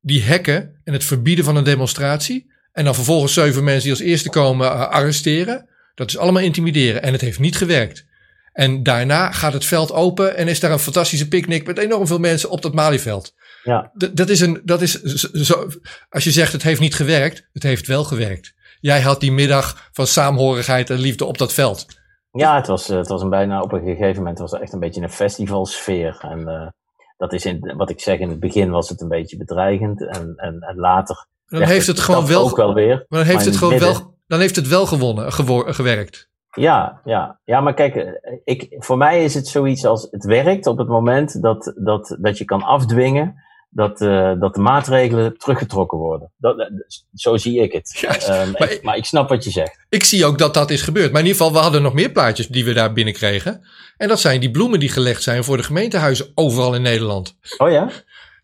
die 0.00 0.22
hekken 0.22 0.80
en 0.84 0.92
het 0.92 1.04
verbieden 1.04 1.44
van 1.44 1.56
een 1.56 1.64
demonstratie. 1.64 2.52
En 2.72 2.84
dan 2.84 2.94
vervolgens 2.94 3.32
zeven 3.32 3.64
mensen 3.64 3.82
die 3.82 3.92
als 3.92 4.00
eerste 4.00 4.30
komen 4.30 4.66
uh, 4.66 4.88
arresteren. 4.88 5.68
Dat 5.94 6.08
is 6.08 6.18
allemaal 6.18 6.42
intimideren. 6.42 7.02
En 7.02 7.12
het 7.12 7.20
heeft 7.20 7.38
niet 7.38 7.56
gewerkt. 7.56 8.04
En 8.52 8.82
daarna 8.82 9.32
gaat 9.32 9.52
het 9.52 9.64
veld 9.64 9.92
open 9.92 10.36
en 10.36 10.48
is 10.48 10.60
daar 10.60 10.70
een 10.70 10.78
fantastische 10.78 11.28
picknick 11.28 11.66
met 11.66 11.78
enorm 11.78 12.06
veel 12.06 12.18
mensen 12.18 12.50
op 12.50 12.62
dat 12.62 12.74
Malieveld. 12.74 13.34
Ja. 13.62 13.90
Dat 14.12 14.28
is 14.28 14.40
een, 14.40 14.60
dat 14.64 14.80
is 14.80 15.02
zo, 15.02 15.66
als 16.10 16.24
je 16.24 16.30
zegt 16.30 16.52
het 16.52 16.62
heeft 16.62 16.80
niet 16.80 16.94
gewerkt, 16.94 17.48
het 17.52 17.62
heeft 17.62 17.86
wel 17.86 18.04
gewerkt. 18.04 18.54
Jij 18.80 19.00
had 19.00 19.20
die 19.20 19.32
middag 19.32 19.88
van 19.92 20.06
saamhorigheid 20.06 20.90
en 20.90 20.98
liefde 20.98 21.24
op 21.24 21.38
dat 21.38 21.52
veld. 21.52 21.86
Ja, 22.32 22.56
het 22.56 22.66
was, 22.66 22.86
het 22.86 23.08
was 23.08 23.22
een 23.22 23.30
bijna 23.30 23.60
op 23.60 23.72
een 23.72 23.84
gegeven 23.84 24.16
moment 24.16 24.38
was 24.38 24.50
het 24.50 24.60
echt 24.60 24.72
een 24.72 24.80
beetje 24.80 25.02
een 25.02 25.10
festivalsfeer. 25.10 26.18
En 26.20 26.38
uh, 26.38 26.68
dat 27.16 27.32
is 27.32 27.44
in, 27.44 27.74
wat 27.76 27.90
ik 27.90 28.00
zeg, 28.00 28.18
in 28.18 28.28
het 28.28 28.40
begin 28.40 28.70
was 28.70 28.88
het 28.88 29.00
een 29.00 29.08
beetje 29.08 29.36
bedreigend. 29.36 30.06
En, 30.06 30.34
en, 30.36 30.60
en 30.60 30.76
later. 30.76 31.26
Dan 31.46 31.62
heeft 31.62 31.86
het, 31.86 31.96
het 31.96 32.04
gewoon 32.04 32.26
wel, 32.26 32.44
ook 32.44 32.56
wel 32.56 32.74
weer. 32.74 33.04
Maar 33.08 33.18
dan 33.18 33.28
heeft 33.28 33.44
het 33.44 33.56
gewoon 33.56 33.78
wel, 33.78 34.14
dan 34.26 34.40
heeft 34.40 34.56
het 34.56 34.68
wel 34.68 34.86
gewonnen, 34.86 35.32
gewerkt. 35.74 36.30
Ja, 36.50 37.00
ja, 37.04 37.38
ja, 37.44 37.60
maar 37.60 37.74
kijk, 37.74 37.94
eh, 37.94 38.12
ik, 38.44 38.76
voor 38.78 38.96
mij 38.96 39.24
is 39.24 39.34
het 39.34 39.48
zoiets 39.48 39.84
als 39.84 40.08
het 40.10 40.24
werkt 40.24 40.66
op 40.66 40.78
het 40.78 40.88
moment 40.88 41.42
dat, 41.42 41.72
dat, 41.76 42.16
dat 42.20 42.38
je 42.38 42.44
kan 42.44 42.62
afdwingen 42.62 43.34
dat, 43.74 44.00
uh, 44.00 44.32
dat 44.40 44.54
de 44.54 44.60
maatregelen 44.60 45.38
teruggetrokken 45.38 45.98
worden. 45.98 46.30
Dat, 46.36 46.58
eh, 46.58 46.66
zo 47.14 47.36
zie 47.36 47.62
ik 47.62 47.72
het. 47.72 48.02
Um, 48.28 48.52
maar, 48.58 48.70
ik, 48.70 48.82
maar, 48.82 48.96
ik, 48.96 49.04
snap 49.04 49.28
wat 49.28 49.44
je 49.44 49.50
zegt. 49.50 49.78
Ik 49.88 50.04
zie 50.04 50.24
ook 50.24 50.38
dat 50.38 50.54
dat 50.54 50.70
is 50.70 50.82
gebeurd. 50.82 51.12
Maar 51.12 51.20
in 51.20 51.26
ieder 51.26 51.40
geval, 51.40 51.56
we 51.56 51.62
hadden 51.62 51.82
nog 51.82 51.92
meer 51.92 52.10
plaatjes 52.10 52.46
die 52.46 52.64
we 52.64 52.72
daar 52.72 52.92
binnenkregen. 52.92 53.66
En 53.96 54.08
dat 54.08 54.20
zijn 54.20 54.40
die 54.40 54.50
bloemen 54.50 54.80
die 54.80 54.88
gelegd 54.88 55.22
zijn 55.22 55.44
voor 55.44 55.56
de 55.56 55.62
gemeentehuizen 55.62 56.32
overal 56.34 56.74
in 56.74 56.82
Nederland. 56.82 57.36
Oh 57.58 57.70
ja? 57.70 57.90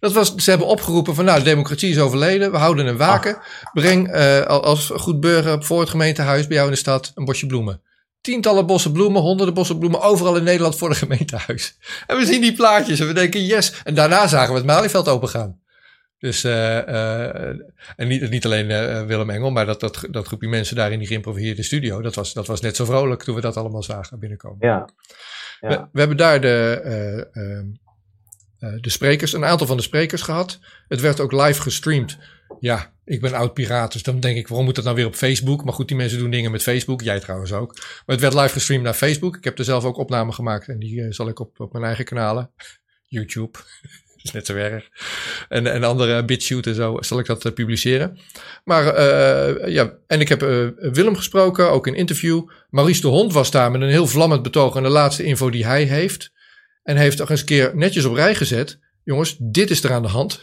Dat 0.00 0.12
was, 0.12 0.34
ze 0.34 0.50
hebben 0.50 0.68
opgeroepen 0.68 1.14
van 1.14 1.24
nou, 1.24 1.38
de 1.38 1.44
democratie 1.44 1.90
is 1.90 1.98
overleden. 1.98 2.50
We 2.50 2.56
houden 2.56 2.86
een 2.86 2.96
waken. 2.96 3.38
Breng 3.72 4.14
uh, 4.14 4.42
als 4.42 4.90
goed 4.94 5.20
burger 5.20 5.64
voor 5.64 5.80
het 5.80 5.90
gemeentehuis 5.90 6.46
bij 6.46 6.56
jou 6.56 6.68
in 6.68 6.74
de 6.74 6.80
stad 6.80 7.12
een 7.14 7.24
bosje 7.24 7.46
bloemen 7.46 7.80
tientallen 8.20 8.66
bossen 8.66 8.92
bloemen, 8.92 9.22
honderden 9.22 9.54
bossen 9.54 9.78
bloemen, 9.78 10.00
overal 10.00 10.36
in 10.36 10.44
Nederland 10.44 10.76
voor 10.76 10.88
de 10.88 10.94
gemeentehuis. 10.94 11.78
En 12.06 12.16
we 12.16 12.26
zien 12.26 12.40
die 12.40 12.52
plaatjes 12.52 13.00
en 13.00 13.06
we 13.06 13.12
denken 13.12 13.44
yes. 13.44 13.80
En 13.84 13.94
daarna 13.94 14.26
zagen 14.26 14.52
we 14.52 14.58
het 14.58 14.66
Malieveld 14.66 15.08
opengaan. 15.08 15.60
Dus, 16.18 16.44
uh, 16.44 16.52
uh, 16.52 17.46
en 17.96 18.08
niet, 18.08 18.30
niet 18.30 18.44
alleen 18.44 18.70
uh, 18.70 19.06
Willem 19.06 19.30
Engel, 19.30 19.50
maar 19.50 19.66
dat, 19.66 19.80
dat, 19.80 20.04
dat 20.10 20.26
groepje 20.26 20.48
mensen 20.48 20.76
daar 20.76 20.92
in 20.92 20.98
die 20.98 21.08
geïmproviseerde 21.08 21.62
studio, 21.62 22.00
dat 22.02 22.14
was, 22.14 22.32
dat 22.32 22.46
was 22.46 22.60
net 22.60 22.76
zo 22.76 22.84
vrolijk 22.84 23.22
toen 23.22 23.34
we 23.34 23.40
dat 23.40 23.56
allemaal 23.56 23.82
zagen 23.82 24.18
binnenkomen. 24.18 24.58
Ja. 24.60 24.88
ja. 25.60 25.68
We, 25.68 25.86
we, 25.92 25.98
hebben 25.98 26.16
daar 26.16 26.40
de, 26.40 27.28
ehm, 27.32 27.66
de 28.80 28.90
sprekers, 28.90 29.32
een 29.32 29.44
aantal 29.44 29.66
van 29.66 29.76
de 29.76 29.82
sprekers 29.82 30.22
gehad. 30.22 30.58
Het 30.88 31.00
werd 31.00 31.20
ook 31.20 31.32
live 31.32 31.62
gestreamd. 31.62 32.18
Ja, 32.60 32.92
ik 33.04 33.20
ben 33.20 33.32
oud 33.32 33.54
piraat, 33.54 33.92
dus 33.92 34.02
dan 34.02 34.20
denk 34.20 34.36
ik, 34.36 34.48
waarom 34.48 34.66
moet 34.66 34.74
dat 34.74 34.84
nou 34.84 34.96
weer 34.96 35.06
op 35.06 35.14
Facebook? 35.14 35.64
Maar 35.64 35.74
goed, 35.74 35.88
die 35.88 35.96
mensen 35.96 36.18
doen 36.18 36.30
dingen 36.30 36.50
met 36.50 36.62
Facebook. 36.62 37.02
Jij 37.02 37.20
trouwens 37.20 37.52
ook. 37.52 37.74
Maar 37.76 38.16
het 38.16 38.20
werd 38.20 38.34
live 38.34 38.48
gestreamd 38.48 38.82
naar 38.82 38.94
Facebook. 38.94 39.36
Ik 39.36 39.44
heb 39.44 39.58
er 39.58 39.64
zelf 39.64 39.84
ook 39.84 39.96
opnamen 39.96 40.34
gemaakt 40.34 40.68
en 40.68 40.78
die 40.78 41.00
uh, 41.00 41.06
zal 41.10 41.28
ik 41.28 41.38
op, 41.38 41.60
op 41.60 41.72
mijn 41.72 41.84
eigen 41.84 42.04
kanalen. 42.04 42.50
YouTube. 43.06 43.58
is 44.22 44.32
net 44.32 44.46
zo 44.46 44.54
erg. 44.54 44.88
En, 45.48 45.66
en 45.66 45.84
andere 45.84 46.24
BitShoot 46.24 46.66
en 46.66 46.74
zo 46.74 46.96
zal 47.00 47.18
ik 47.18 47.26
dat 47.26 47.44
uh, 47.44 47.52
publiceren. 47.52 48.18
Maar 48.64 48.84
uh, 48.84 49.72
ja, 49.72 49.92
en 50.06 50.20
ik 50.20 50.28
heb 50.28 50.40
Willem 50.76 51.16
gesproken, 51.16 51.70
ook 51.70 51.86
in 51.86 51.94
interview. 51.94 52.48
Maurice 52.70 53.00
de 53.00 53.08
Hond 53.08 53.32
was 53.32 53.50
daar 53.50 53.70
met 53.70 53.80
een 53.80 53.88
heel 53.88 54.06
vlammend 54.06 54.42
betoog 54.42 54.76
en 54.76 54.82
de 54.82 54.88
laatste 54.88 55.22
info 55.22 55.50
die 55.50 55.66
hij 55.66 55.82
heeft. 55.82 56.32
En 56.82 56.96
heeft 56.96 57.18
nog 57.18 57.30
eens 57.30 57.40
een 57.40 57.46
keer 57.46 57.76
netjes 57.76 58.04
op 58.04 58.14
rij 58.14 58.34
gezet 58.34 58.78
jongens, 59.08 59.36
dit 59.40 59.70
is 59.70 59.84
er 59.84 59.92
aan 59.92 60.02
de 60.02 60.08
hand. 60.08 60.40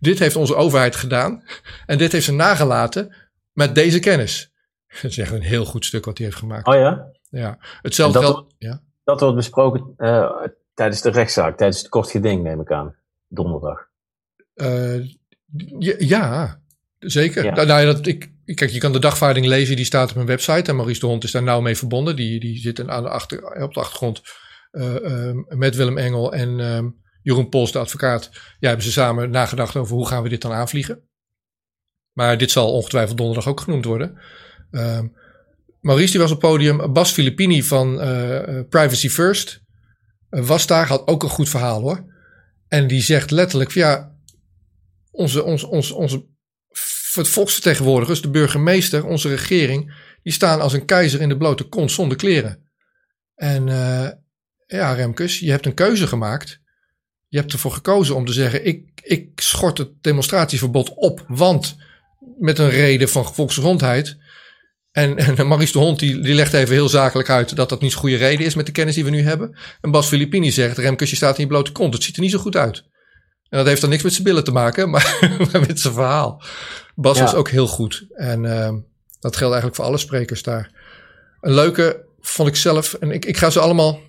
Dit 0.00 0.18
heeft 0.18 0.36
onze 0.36 0.54
overheid 0.54 0.96
gedaan. 0.96 1.42
En 1.86 1.98
dit 1.98 2.12
heeft 2.12 2.24
ze 2.24 2.32
nagelaten 2.32 3.14
met 3.52 3.74
deze 3.74 3.98
kennis. 3.98 4.52
Dat 5.02 5.10
is 5.10 5.18
echt 5.18 5.32
een 5.32 5.42
heel 5.42 5.64
goed 5.64 5.84
stuk 5.84 6.04
wat 6.04 6.18
hij 6.18 6.26
heeft 6.26 6.38
gemaakt. 6.38 6.66
Oh 6.66 6.74
ja? 6.74 7.10
Ja. 7.30 7.58
Hetzelfde 7.82 8.18
geldt. 8.18 8.54
Ja. 8.58 8.82
Dat 9.04 9.20
wordt 9.20 9.36
besproken 9.36 9.94
uh, 9.98 10.30
tijdens 10.74 11.02
de 11.02 11.10
rechtszaak, 11.10 11.56
tijdens 11.56 11.78
het 11.78 11.88
kort 11.88 12.10
geding, 12.10 12.42
neem 12.42 12.60
ik 12.60 12.72
aan. 12.72 12.94
Donderdag. 13.28 13.88
Uh, 14.54 15.06
ja, 15.98 16.60
zeker. 16.98 17.44
Ja. 17.44 17.54
Nou, 17.54 17.66
nou, 17.66 17.86
dat, 17.86 18.06
ik, 18.06 18.32
kijk, 18.44 18.70
je 18.70 18.78
kan 18.78 18.92
de 18.92 18.98
dagvaarding 18.98 19.46
lezen, 19.46 19.76
die 19.76 19.84
staat 19.84 20.08
op 20.08 20.14
mijn 20.14 20.26
website. 20.26 20.70
En 20.70 20.76
Maurice 20.76 21.00
de 21.00 21.06
Hond 21.06 21.24
is 21.24 21.30
daar 21.30 21.42
nauw 21.42 21.60
mee 21.60 21.76
verbonden. 21.76 22.16
Die, 22.16 22.40
die 22.40 22.58
zit 22.58 22.88
aan 22.88 23.02
de 23.02 23.08
achter, 23.08 23.62
op 23.62 23.74
de 23.74 23.80
achtergrond 23.80 24.22
uh, 24.72 25.32
met 25.48 25.76
Willem 25.76 25.98
Engel 25.98 26.32
en 26.32 26.60
um, 26.60 27.04
Jeroen 27.26 27.48
Pols, 27.48 27.72
de 27.72 27.78
advocaat. 27.78 28.30
Ja, 28.32 28.68
hebben 28.68 28.84
ze 28.84 28.92
samen 28.92 29.30
nagedacht 29.30 29.76
over 29.76 29.96
hoe 29.96 30.06
gaan 30.06 30.22
we 30.22 30.28
dit 30.28 30.42
dan 30.42 30.52
aanvliegen. 30.52 31.08
Maar 32.12 32.38
dit 32.38 32.50
zal 32.50 32.72
ongetwijfeld 32.72 33.16
donderdag 33.16 33.48
ook 33.48 33.60
genoemd 33.60 33.84
worden. 33.84 34.18
Um, 34.70 35.16
Maurice 35.80 36.10
die 36.10 36.20
was 36.20 36.30
op 36.30 36.40
podium. 36.40 36.92
Bas 36.92 37.12
Filippini 37.12 37.62
van 37.62 38.08
uh, 38.08 38.60
Privacy 38.68 39.08
First 39.08 39.60
was 40.28 40.66
daar. 40.66 40.86
Had 40.86 41.06
ook 41.06 41.22
een 41.22 41.28
goed 41.28 41.48
verhaal 41.48 41.80
hoor. 41.80 42.14
En 42.68 42.86
die 42.86 43.02
zegt 43.02 43.30
letterlijk: 43.30 43.70
ja, 43.70 44.16
onze, 45.10 45.44
onze, 45.44 45.66
onze, 45.66 45.94
onze 45.94 46.26
volksvertegenwoordigers, 47.12 48.22
de 48.22 48.30
burgemeester, 48.30 49.04
onze 49.04 49.28
regering, 49.28 49.94
die 50.22 50.32
staan 50.32 50.60
als 50.60 50.72
een 50.72 50.84
keizer 50.84 51.20
in 51.20 51.28
de 51.28 51.36
blote 51.36 51.64
kont 51.64 51.90
zonder 51.90 52.16
kleren. 52.16 52.70
En 53.34 53.66
ja, 54.66 54.92
Remkes, 54.92 55.38
je 55.38 55.50
hebt 55.50 55.66
een 55.66 55.74
keuze 55.74 56.06
gemaakt. 56.06 56.64
Je 57.28 57.38
hebt 57.38 57.52
ervoor 57.52 57.72
gekozen 57.72 58.14
om 58.14 58.24
te 58.24 58.32
zeggen: 58.32 58.66
ik, 58.66 58.84
ik 59.02 59.28
schort 59.34 59.78
het 59.78 59.90
demonstratieverbod 60.00 60.92
op, 60.94 61.24
want 61.28 61.76
met 62.38 62.58
een 62.58 62.70
reden 62.70 63.08
van 63.08 63.34
volksgezondheid. 63.34 64.16
En, 64.92 65.16
en 65.38 65.48
Maurice 65.48 65.72
de 65.72 65.78
Hond 65.78 65.98
die, 65.98 66.20
die 66.20 66.34
legt 66.34 66.52
even 66.52 66.74
heel 66.74 66.88
zakelijk 66.88 67.30
uit 67.30 67.56
dat 67.56 67.68
dat 67.68 67.80
niet 67.80 67.92
zo'n 67.92 68.00
goede 68.00 68.16
reden 68.16 68.46
is 68.46 68.54
met 68.54 68.66
de 68.66 68.72
kennis 68.72 68.94
die 68.94 69.04
we 69.04 69.10
nu 69.10 69.22
hebben. 69.22 69.56
En 69.80 69.90
Bas 69.90 70.08
Filippini 70.08 70.50
zegt: 70.50 70.78
Remkes, 70.78 71.10
je 71.10 71.16
staat 71.16 71.36
in 71.36 71.42
je 71.42 71.48
blote 71.48 71.72
kont. 71.72 71.94
Het 71.94 72.02
ziet 72.02 72.16
er 72.16 72.22
niet 72.22 72.30
zo 72.30 72.38
goed 72.38 72.56
uit. 72.56 72.84
En 73.48 73.58
dat 73.58 73.66
heeft 73.66 73.80
dan 73.80 73.90
niks 73.90 74.02
met 74.02 74.12
zijn 74.12 74.24
billen 74.24 74.44
te 74.44 74.52
maken, 74.52 74.90
maar, 74.90 75.18
met 75.52 75.80
zijn 75.80 75.94
verhaal. 75.94 76.42
Bas 76.94 77.20
was 77.20 77.34
ook 77.34 77.50
heel 77.50 77.66
goed. 77.66 78.06
En 78.14 78.44
uh, 78.44 78.72
dat 79.20 79.36
geldt 79.36 79.52
eigenlijk 79.52 79.74
voor 79.74 79.84
alle 79.84 79.98
sprekers 79.98 80.42
daar. 80.42 80.70
Een 81.40 81.54
leuke 81.54 82.04
vond 82.20 82.48
ik 82.48 82.56
zelf. 82.56 82.94
En 82.94 83.10
ik, 83.10 83.24
ik 83.24 83.36
ga 83.36 83.50
ze 83.50 83.60
allemaal 83.60 84.00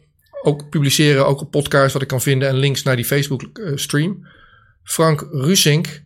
ook 0.48 0.70
publiceren, 0.70 1.28
ook 1.28 1.42
op 1.42 1.52
podcast 1.52 1.94
wat 1.94 2.02
ik 2.02 2.08
kan 2.08 2.22
vinden. 2.22 2.48
En 2.48 2.56
links 2.56 2.84
naar 2.84 2.96
die 2.96 3.06
Facebook 3.06 3.42
uh, 3.54 3.72
stream. 3.76 4.28
Frank 4.84 5.28
Rusink, 5.32 6.04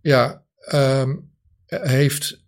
ja, 0.00 0.42
um, 0.72 1.30
heeft 1.66 2.44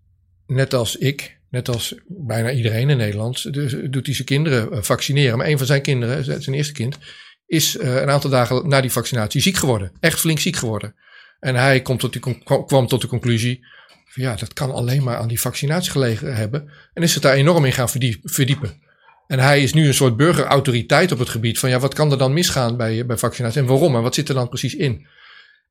net 0.46 0.74
als 0.74 0.96
ik, 0.96 1.40
net 1.50 1.68
als 1.68 1.94
bijna 2.06 2.50
iedereen 2.50 2.90
in 2.90 2.96
Nederland, 2.96 3.52
dus 3.52 3.76
doet 3.90 4.06
hij 4.06 4.14
zijn 4.14 4.26
kinderen 4.26 4.72
eh, 4.72 4.82
vaccineren. 4.82 5.38
Maar 5.38 5.46
een 5.46 5.58
van 5.58 5.66
zijn 5.66 5.82
kinderen, 5.82 6.42
zijn 6.42 6.56
eerste 6.56 6.72
kind, 6.72 6.98
is 7.46 7.78
een 7.78 8.10
aantal 8.10 8.30
dagen 8.30 8.68
na 8.68 8.80
die 8.80 8.92
vaccinatie 8.92 9.40
ziek 9.40 9.56
geworden. 9.56 9.92
Echt 10.00 10.20
flink 10.20 10.38
ziek 10.38 10.56
geworden. 10.56 10.94
En 11.40 11.54
hij 11.54 11.82
komt 11.82 12.00
tot 12.00 12.12
die, 12.12 12.42
kwam 12.66 12.86
tot 12.86 13.00
de 13.00 13.06
conclusie: 13.06 13.66
ja, 14.14 14.34
dat 14.34 14.52
kan 14.52 14.72
alleen 14.72 15.02
maar 15.02 15.16
aan 15.16 15.28
die 15.28 15.40
vaccinatie 15.40 15.90
gelegen 15.90 16.34
hebben. 16.34 16.70
En 16.92 17.02
is 17.02 17.14
het 17.14 17.22
daar 17.22 17.34
enorm 17.34 17.64
in 17.64 17.72
gaan 17.72 17.88
verdiepen. 18.22 18.82
En 19.26 19.38
hij 19.38 19.62
is 19.62 19.72
nu 19.72 19.86
een 19.86 19.94
soort 19.94 20.16
burgerautoriteit 20.16 21.12
op 21.12 21.18
het 21.18 21.28
gebied 21.28 21.58
van 21.58 21.70
ja, 21.70 21.78
wat 21.78 21.94
kan 21.94 22.10
er 22.10 22.18
dan 22.18 22.32
misgaan 22.32 22.76
bij, 22.76 23.06
bij 23.06 23.16
vaccinatie 23.16 23.60
en 23.60 23.66
waarom 23.66 23.96
en 23.96 24.02
wat 24.02 24.14
zit 24.14 24.28
er 24.28 24.34
dan 24.34 24.48
precies 24.48 24.74
in? 24.74 25.06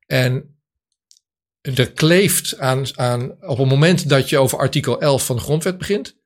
En 0.06 0.56
er 1.60 1.92
kleeft 1.92 2.58
aan, 2.58 2.98
aan, 2.98 3.30
op 3.40 3.58
het 3.58 3.68
moment 3.68 4.08
dat 4.08 4.28
je 4.28 4.38
over 4.38 4.58
artikel 4.58 5.00
11 5.00 5.26
van 5.26 5.36
de 5.36 5.42
grondwet 5.42 5.78
begint, 5.78 6.16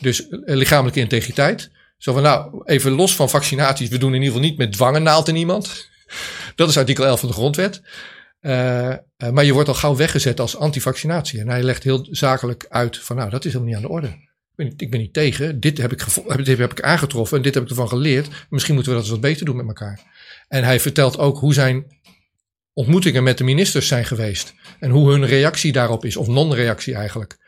dus 0.00 0.26
lichamelijke 0.30 1.00
integriteit, 1.00 1.70
zo 1.98 2.12
van 2.12 2.22
nou, 2.22 2.62
even 2.64 2.92
los 2.92 3.14
van 3.16 3.30
vaccinaties, 3.30 3.88
we 3.88 3.98
doen 3.98 4.14
in 4.14 4.22
ieder 4.22 4.34
geval 4.34 4.48
niet 4.48 4.58
met 4.58 4.72
dwang 4.72 4.96
een 4.96 5.02
naald 5.02 5.28
in 5.28 5.36
iemand. 5.36 5.88
Dat 6.56 6.68
is 6.68 6.78
artikel 6.78 7.06
11 7.06 7.20
van 7.20 7.28
de 7.28 7.34
grondwet. 7.34 7.82
Uh, 8.40 8.94
maar 9.32 9.44
je 9.44 9.52
wordt 9.52 9.68
al 9.68 9.74
gauw 9.74 9.96
weggezet 9.96 10.40
als 10.40 10.56
antivaccinatie. 10.56 11.40
En 11.40 11.48
hij 11.48 11.62
legt 11.62 11.82
heel 11.82 12.06
zakelijk 12.10 12.66
uit 12.68 12.98
van 12.98 13.16
nou, 13.16 13.30
dat 13.30 13.44
is 13.44 13.52
helemaal 13.52 13.74
niet 13.74 13.84
aan 13.84 13.88
de 13.88 13.94
orde. 13.94 14.32
Ik 14.56 14.90
ben, 14.90 15.00
niet 15.00 15.12
tegen. 15.12 15.60
Dit 15.60 15.78
heb, 15.78 15.92
ik 15.92 16.04
dit 16.44 16.58
heb 16.58 16.70
ik 16.70 16.80
aangetroffen 16.80 17.36
en 17.36 17.42
dit 17.42 17.54
heb 17.54 17.62
ik 17.62 17.68
ervan 17.68 17.88
geleerd. 17.88 18.28
Misschien 18.50 18.74
moeten 18.74 18.92
we 18.92 18.98
dat 18.98 19.06
eens 19.08 19.18
wat 19.20 19.30
beter 19.30 19.46
doen 19.46 19.56
met 19.56 19.66
elkaar. 19.66 20.00
En 20.48 20.64
hij 20.64 20.80
vertelt 20.80 21.18
ook 21.18 21.38
hoe 21.38 21.54
zijn 21.54 21.86
ontmoetingen 22.72 23.22
met 23.22 23.38
de 23.38 23.44
ministers 23.44 23.88
zijn 23.88 24.04
geweest. 24.04 24.54
En 24.80 24.90
hoe 24.90 25.10
hun 25.10 25.26
reactie 25.26 25.72
daarop 25.72 26.04
is, 26.04 26.16
of 26.16 26.26
non-reactie 26.26 26.94
eigenlijk. 26.94 27.38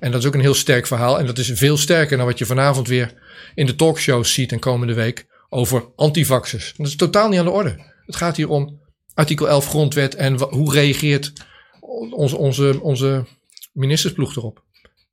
En 0.00 0.10
dat 0.10 0.20
is 0.20 0.26
ook 0.26 0.34
een 0.34 0.40
heel 0.40 0.54
sterk 0.54 0.86
verhaal. 0.86 1.18
En 1.18 1.26
dat 1.26 1.38
is 1.38 1.50
veel 1.54 1.76
sterker 1.76 2.16
dan 2.16 2.26
wat 2.26 2.38
je 2.38 2.46
vanavond 2.46 2.88
weer 2.88 3.14
in 3.54 3.66
de 3.66 3.74
talkshows 3.74 4.32
ziet 4.32 4.52
en 4.52 4.58
komende 4.58 4.94
week 4.94 5.26
over 5.48 5.88
antivaxers. 5.96 6.74
Dat 6.76 6.86
is 6.86 6.96
totaal 6.96 7.28
niet 7.28 7.38
aan 7.38 7.44
de 7.44 7.50
orde. 7.50 7.92
Het 8.06 8.16
gaat 8.16 8.36
hier 8.36 8.48
om 8.48 8.80
artikel 9.14 9.48
11 9.48 9.68
grondwet 9.68 10.14
en 10.14 10.40
hoe 10.40 10.72
reageert 10.72 11.32
onze, 12.10 12.36
onze, 12.36 12.78
onze 12.82 13.24
ministersploeg 13.72 14.36
erop. 14.36 14.64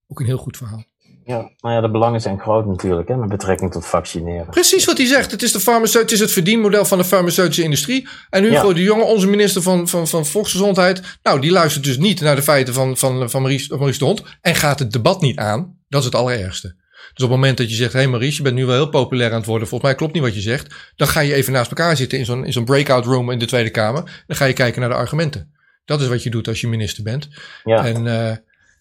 Ook 0.08 0.20
een 0.20 0.26
heel 0.26 0.38
goed 0.38 0.58
verhaal. 0.58 0.86
Ja, 1.26 1.52
maar 1.60 1.74
ja, 1.74 1.82
de 1.82 1.92
belangen 1.92 2.22
zijn 2.22 2.40
groot 2.40 2.66
natuurlijk, 2.66 3.08
hè, 3.08 3.16
met 3.16 3.30
betrekking 3.30 3.72
tot 3.72 3.86
vaccineren. 3.86 4.50
Precies 4.50 4.86
wat 4.86 4.98
hij 4.98 5.06
zegt. 5.08 5.32
Het 5.32 5.42
is, 5.42 5.52
de 5.52 5.60
farmaceut, 5.60 6.02
het, 6.02 6.12
is 6.12 6.20
het 6.20 6.32
verdienmodel 6.32 6.86
van 6.86 6.98
de 6.98 7.04
farmaceutische 7.04 7.64
industrie. 7.64 8.08
En 8.30 8.44
Hugo 8.44 8.74
de 8.74 8.84
Jonge, 8.84 9.04
onze 9.04 9.28
minister 9.28 9.62
van, 9.62 9.88
van, 9.88 10.08
van 10.08 10.26
Volksgezondheid, 10.26 11.02
nou, 11.24 11.42
die 11.42 11.52
luistert 11.52 11.84
dus 11.84 11.98
niet 11.98 12.22
naar 12.22 12.36
de 12.36 12.44
feiten 12.44 12.74
van, 12.74 12.98
van, 12.98 13.30
van 13.30 13.42
Maurice, 13.42 13.76
Maurice 13.76 14.00
de 14.00 14.06
Hond 14.06 14.24
en 14.42 14.56
gaat 14.56 14.80
het 14.80 14.92
debat 14.92 15.22
niet 15.22 15.38
aan. 15.38 15.78
Dat 15.90 16.00
is 16.00 16.06
het 16.06 16.16
allerergste. 16.16 16.76
Dus 17.14 17.24
op 17.24 17.32
het 17.32 17.40
moment 17.40 17.58
dat 17.58 17.70
je 17.70 17.76
zegt, 17.76 17.94
hé 17.94 18.00
hey 18.00 18.08
Maurice, 18.08 18.38
je 18.38 18.44
bent 18.44 18.56
nu 18.56 18.66
wel 18.66 18.76
heel 18.76 18.90
populair 18.90 19.32
aan 19.32 19.38
het 19.38 19.46
worden, 19.46 19.68
volgens 19.68 19.90
mij 19.90 20.00
klopt 20.00 20.14
niet 20.14 20.24
wat 20.24 20.36
je 20.36 20.42
zegt, 20.42 20.76
dan 20.96 21.08
ga 21.08 21.20
je 21.20 21.34
even 21.34 21.54
naast 21.54 21.70
elkaar 21.70 21.98
zitten 21.98 22.18
in 22.18 22.26
zo'n, 22.26 22.46
in 22.46 22.54
zo'n 22.54 22.66
breakout 22.66 23.06
room 23.06 23.32
in 23.32 23.40
de 23.40 23.46
Tweede 23.46 23.70
Kamer. 23.70 24.24
Dan 24.28 24.38
ga 24.38 24.46
je 24.46 24.54
kijken 24.54 24.82
naar 24.82 24.90
de 24.90 24.96
argumenten. 24.96 25.54
Dat 25.86 26.02
is 26.02 26.08
wat 26.08 26.24
je 26.24 26.30
doet 26.30 26.48
als 26.48 26.62
je 26.62 26.68
minister 26.68 27.04
bent. 27.04 27.30
Ja. 27.64 27.86
En, 27.86 28.06
uh, 28.06 28.30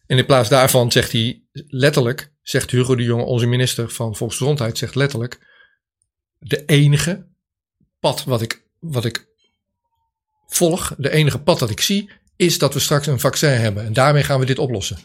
en 0.07 0.19
in 0.19 0.27
plaats 0.27 0.49
daarvan 0.49 0.93
zegt 0.93 1.13
hij 1.13 1.43
letterlijk, 1.53 2.32
zegt 2.43 2.71
Hugo 2.71 2.95
de 2.95 3.03
Jonge, 3.03 3.25
onze 3.25 3.47
minister 3.47 3.91
van 3.91 4.17
Volksgezondheid, 4.17 4.79
zegt 4.79 4.95
letterlijk, 4.95 5.41
de 6.39 6.65
enige 6.65 7.27
pad 8.01 8.25
wat 8.25 8.43
ik, 8.43 8.63
wat 8.79 9.05
ik 9.05 9.27
volg, 10.47 10.95
de 10.97 11.11
enige 11.11 11.43
pad 11.43 11.59
dat 11.59 11.71
ik 11.71 11.81
zie, 11.81 12.11
is 12.37 12.59
dat 12.59 12.75
we 12.75 12.81
straks 12.81 13.07
een 13.07 13.21
vaccin 13.21 13.51
hebben. 13.51 13.85
En 13.85 13.93
daarmee 13.93 14.23
gaan 14.23 14.41
we 14.41 14.47
dit 14.47 14.59
oplossen. 14.59 14.99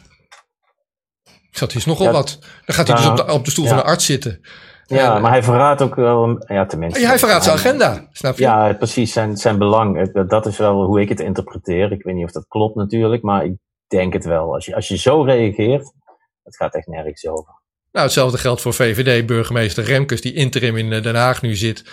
Dat 1.60 1.76
is 1.76 1.86
nogal 1.86 2.12
wat. 2.12 2.38
Dan 2.66 2.76
gaat 2.76 2.88
hij 2.88 2.96
dus 2.96 3.08
op 3.08 3.18
de, 3.18 3.32
op 3.32 3.46
de 3.46 3.52
stoel 3.52 3.66
van 3.66 3.78
de 3.78 3.84
arts 3.84 4.06
zitten. 4.06 4.42
Ja, 4.86 5.16
eh, 5.16 5.22
maar 5.22 5.32
hij 5.32 5.44
verraadt 5.44 5.82
ook 5.82 5.96
wel, 5.96 6.44
ja, 6.48 6.66
tenminste. 6.66 7.08
hij 7.08 7.20
verraadt 7.20 7.44
zijn 7.44 7.56
agenda, 7.56 8.08
snap 8.12 8.38
je? 8.38 8.44
Ja, 8.44 8.74
precies, 8.74 9.14
zijn, 9.14 9.38
zijn 9.38 9.58
belang. 9.58 10.12
Dat 10.28 10.46
is 10.46 10.58
wel 10.58 10.84
hoe 10.84 11.02
ik 11.02 11.10
het 11.10 11.20
interpreteer. 11.20 11.92
Ik 11.92 12.04
weet 12.04 12.16
niet 12.16 12.26
of 12.26 12.32
dat 12.32 12.48
klopt 12.48 12.76
natuurlijk, 12.76 13.24
maar 13.24 13.46
ik 13.46 13.54
denk 13.88 14.14
het 14.14 14.26
wel. 14.26 14.54
Als 14.54 14.66
je, 14.66 14.76
als 14.76 14.88
je 14.88 14.98
zo 14.98 15.22
reageert, 15.22 15.94
het 16.48 16.56
gaat 16.56 16.76
echt 16.76 16.88
nergens 16.88 17.28
over. 17.28 17.54
Nou, 17.92 18.06
hetzelfde 18.06 18.38
geldt 18.38 18.62
voor 18.62 18.74
VVD-burgemeester 18.74 19.84
Remkes, 19.84 20.22
die 20.22 20.34
interim 20.34 20.78
in 20.78 20.94
eh, 20.94 21.04
Den 21.04 21.16
Haag 21.16 21.42
nu 21.42 21.56
zit. 21.56 21.84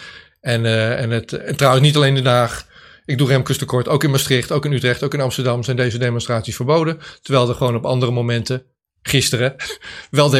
En, 0.41 0.65
uh, 0.65 1.01
en, 1.01 1.11
het, 1.11 1.33
en 1.33 1.57
trouwens 1.57 1.85
niet 1.85 1.97
alleen 1.97 2.17
in 2.17 2.23
Den 2.23 2.33
Haag. 2.33 2.67
Ik 3.05 3.19
doe 3.19 3.29
Remkes 3.29 3.59
tekort. 3.59 3.89
Ook 3.89 4.05
in 4.05 4.11
Maastricht, 4.11 4.53
ook 4.53 4.65
in 4.65 4.73
Utrecht, 4.73 5.03
ook 5.03 5.15
in 5.15 5.21
Amsterdam 5.21 5.63
zijn 5.63 5.77
deze 5.77 5.99
demonstraties 5.99 6.57
verboden. 6.57 6.99
Terwijl 7.23 7.49
er 7.49 7.55
gewoon 7.55 7.77
op 7.77 7.85
andere 7.85 8.13
momenten 8.13 8.67
gisteren 9.03 9.57
wel 10.11 10.31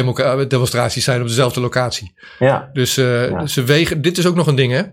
demonstraties 0.47 1.03
zijn 1.03 1.21
op 1.21 1.27
dezelfde 1.27 1.59
locatie. 1.59 2.13
Ja. 2.39 2.69
Dus 2.73 2.97
uh, 2.97 3.45
ze 3.45 3.63
wegen. 3.63 4.01
Dit 4.01 4.17
is 4.17 4.25
ook 4.25 4.35
nog 4.35 4.47
een 4.47 4.55
ding, 4.55 4.71
hè? 4.71 4.83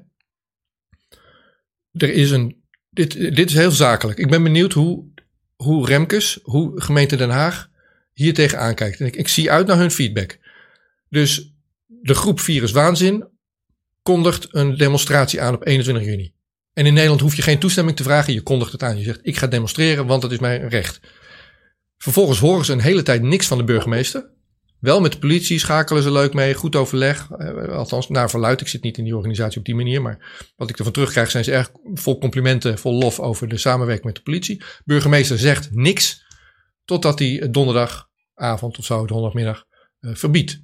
Er 1.92 2.12
is 2.12 2.30
een. 2.30 2.62
Dit, 2.90 3.36
dit 3.36 3.50
is 3.50 3.54
heel 3.54 3.70
zakelijk. 3.70 4.18
Ik 4.18 4.30
ben 4.30 4.42
benieuwd 4.42 4.72
hoe, 4.72 5.04
hoe 5.56 5.86
Remkes, 5.86 6.38
hoe 6.42 6.80
gemeente 6.80 7.16
Den 7.16 7.30
Haag 7.30 7.70
hier 8.12 8.34
tegenaan 8.34 8.74
kijkt. 8.74 9.00
En 9.00 9.06
ik, 9.06 9.16
ik 9.16 9.28
zie 9.28 9.50
uit 9.50 9.66
naar 9.66 9.78
hun 9.78 9.90
feedback. 9.90 10.38
Dus 11.08 11.52
de 11.86 12.14
groep 12.14 12.40
Virus 12.40 12.72
Waanzin 12.72 13.28
kondigt 14.02 14.48
een 14.50 14.76
demonstratie 14.76 15.40
aan 15.40 15.54
op 15.54 15.66
21 15.66 16.04
juni. 16.04 16.34
En 16.72 16.86
in 16.86 16.94
Nederland 16.94 17.20
hoef 17.20 17.36
je 17.36 17.42
geen 17.42 17.58
toestemming 17.58 17.96
te 17.96 18.02
vragen. 18.02 18.32
Je 18.32 18.42
kondigt 18.42 18.72
het 18.72 18.82
aan. 18.82 18.98
Je 18.98 19.04
zegt: 19.04 19.20
Ik 19.22 19.36
ga 19.36 19.46
demonstreren, 19.46 20.06
want 20.06 20.22
dat 20.22 20.32
is 20.32 20.38
mijn 20.38 20.68
recht. 20.68 21.00
Vervolgens 21.98 22.38
horen 22.38 22.64
ze 22.64 22.72
een 22.72 22.80
hele 22.80 23.02
tijd 23.02 23.22
niks 23.22 23.46
van 23.46 23.58
de 23.58 23.64
burgemeester. 23.64 24.30
Wel 24.82 25.00
met 25.00 25.12
de 25.12 25.18
politie 25.18 25.58
schakelen 25.58 26.02
ze 26.02 26.12
leuk 26.12 26.34
mee, 26.34 26.54
goed 26.54 26.76
overleg. 26.76 27.30
Eh, 27.30 27.68
althans, 27.68 28.08
naar 28.08 28.30
verluid. 28.30 28.60
Ik 28.60 28.68
zit 28.68 28.82
niet 28.82 28.98
in 28.98 29.04
die 29.04 29.16
organisatie 29.16 29.58
op 29.58 29.64
die 29.64 29.74
manier. 29.74 30.02
Maar 30.02 30.50
wat 30.56 30.70
ik 30.70 30.78
ervan 30.78 30.92
terugkrijg, 30.92 31.30
zijn 31.30 31.44
ze 31.44 31.52
erg 31.52 31.70
vol 31.94 32.18
complimenten, 32.18 32.78
vol 32.78 32.92
lof 32.92 33.20
over 33.20 33.48
de 33.48 33.56
samenwerking 33.56 34.06
met 34.06 34.14
de 34.14 34.22
politie. 34.22 34.62
Burgemeester 34.84 35.38
zegt 35.38 35.68
niks. 35.70 36.24
Totdat 36.92 37.18
hij 37.18 37.48
donderdagavond 37.50 38.78
of 38.78 38.84
zo, 38.84 39.06
donderdagmiddag, 39.06 39.64
uh, 40.00 40.14
verbiedt. 40.14 40.60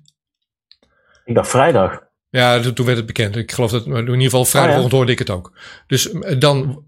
Ik 1.25 1.35
dacht 1.35 1.49
vrijdag. 1.49 2.03
Ja, 2.31 2.61
toen 2.73 2.87
werd 2.87 2.97
het 2.97 3.07
bekend. 3.07 3.37
Ik 3.37 3.53
geloof 3.53 3.71
dat 3.71 3.87
in 3.87 3.97
ieder 3.97 4.21
geval 4.21 4.45
vrijdagochtend 4.45 4.93
oh, 4.93 4.99
hoorde 4.99 5.13
ik 5.13 5.19
het 5.19 5.31
ook. 5.31 5.59
Dus 5.87 6.11
eh, 6.11 6.39
dan 6.41 6.85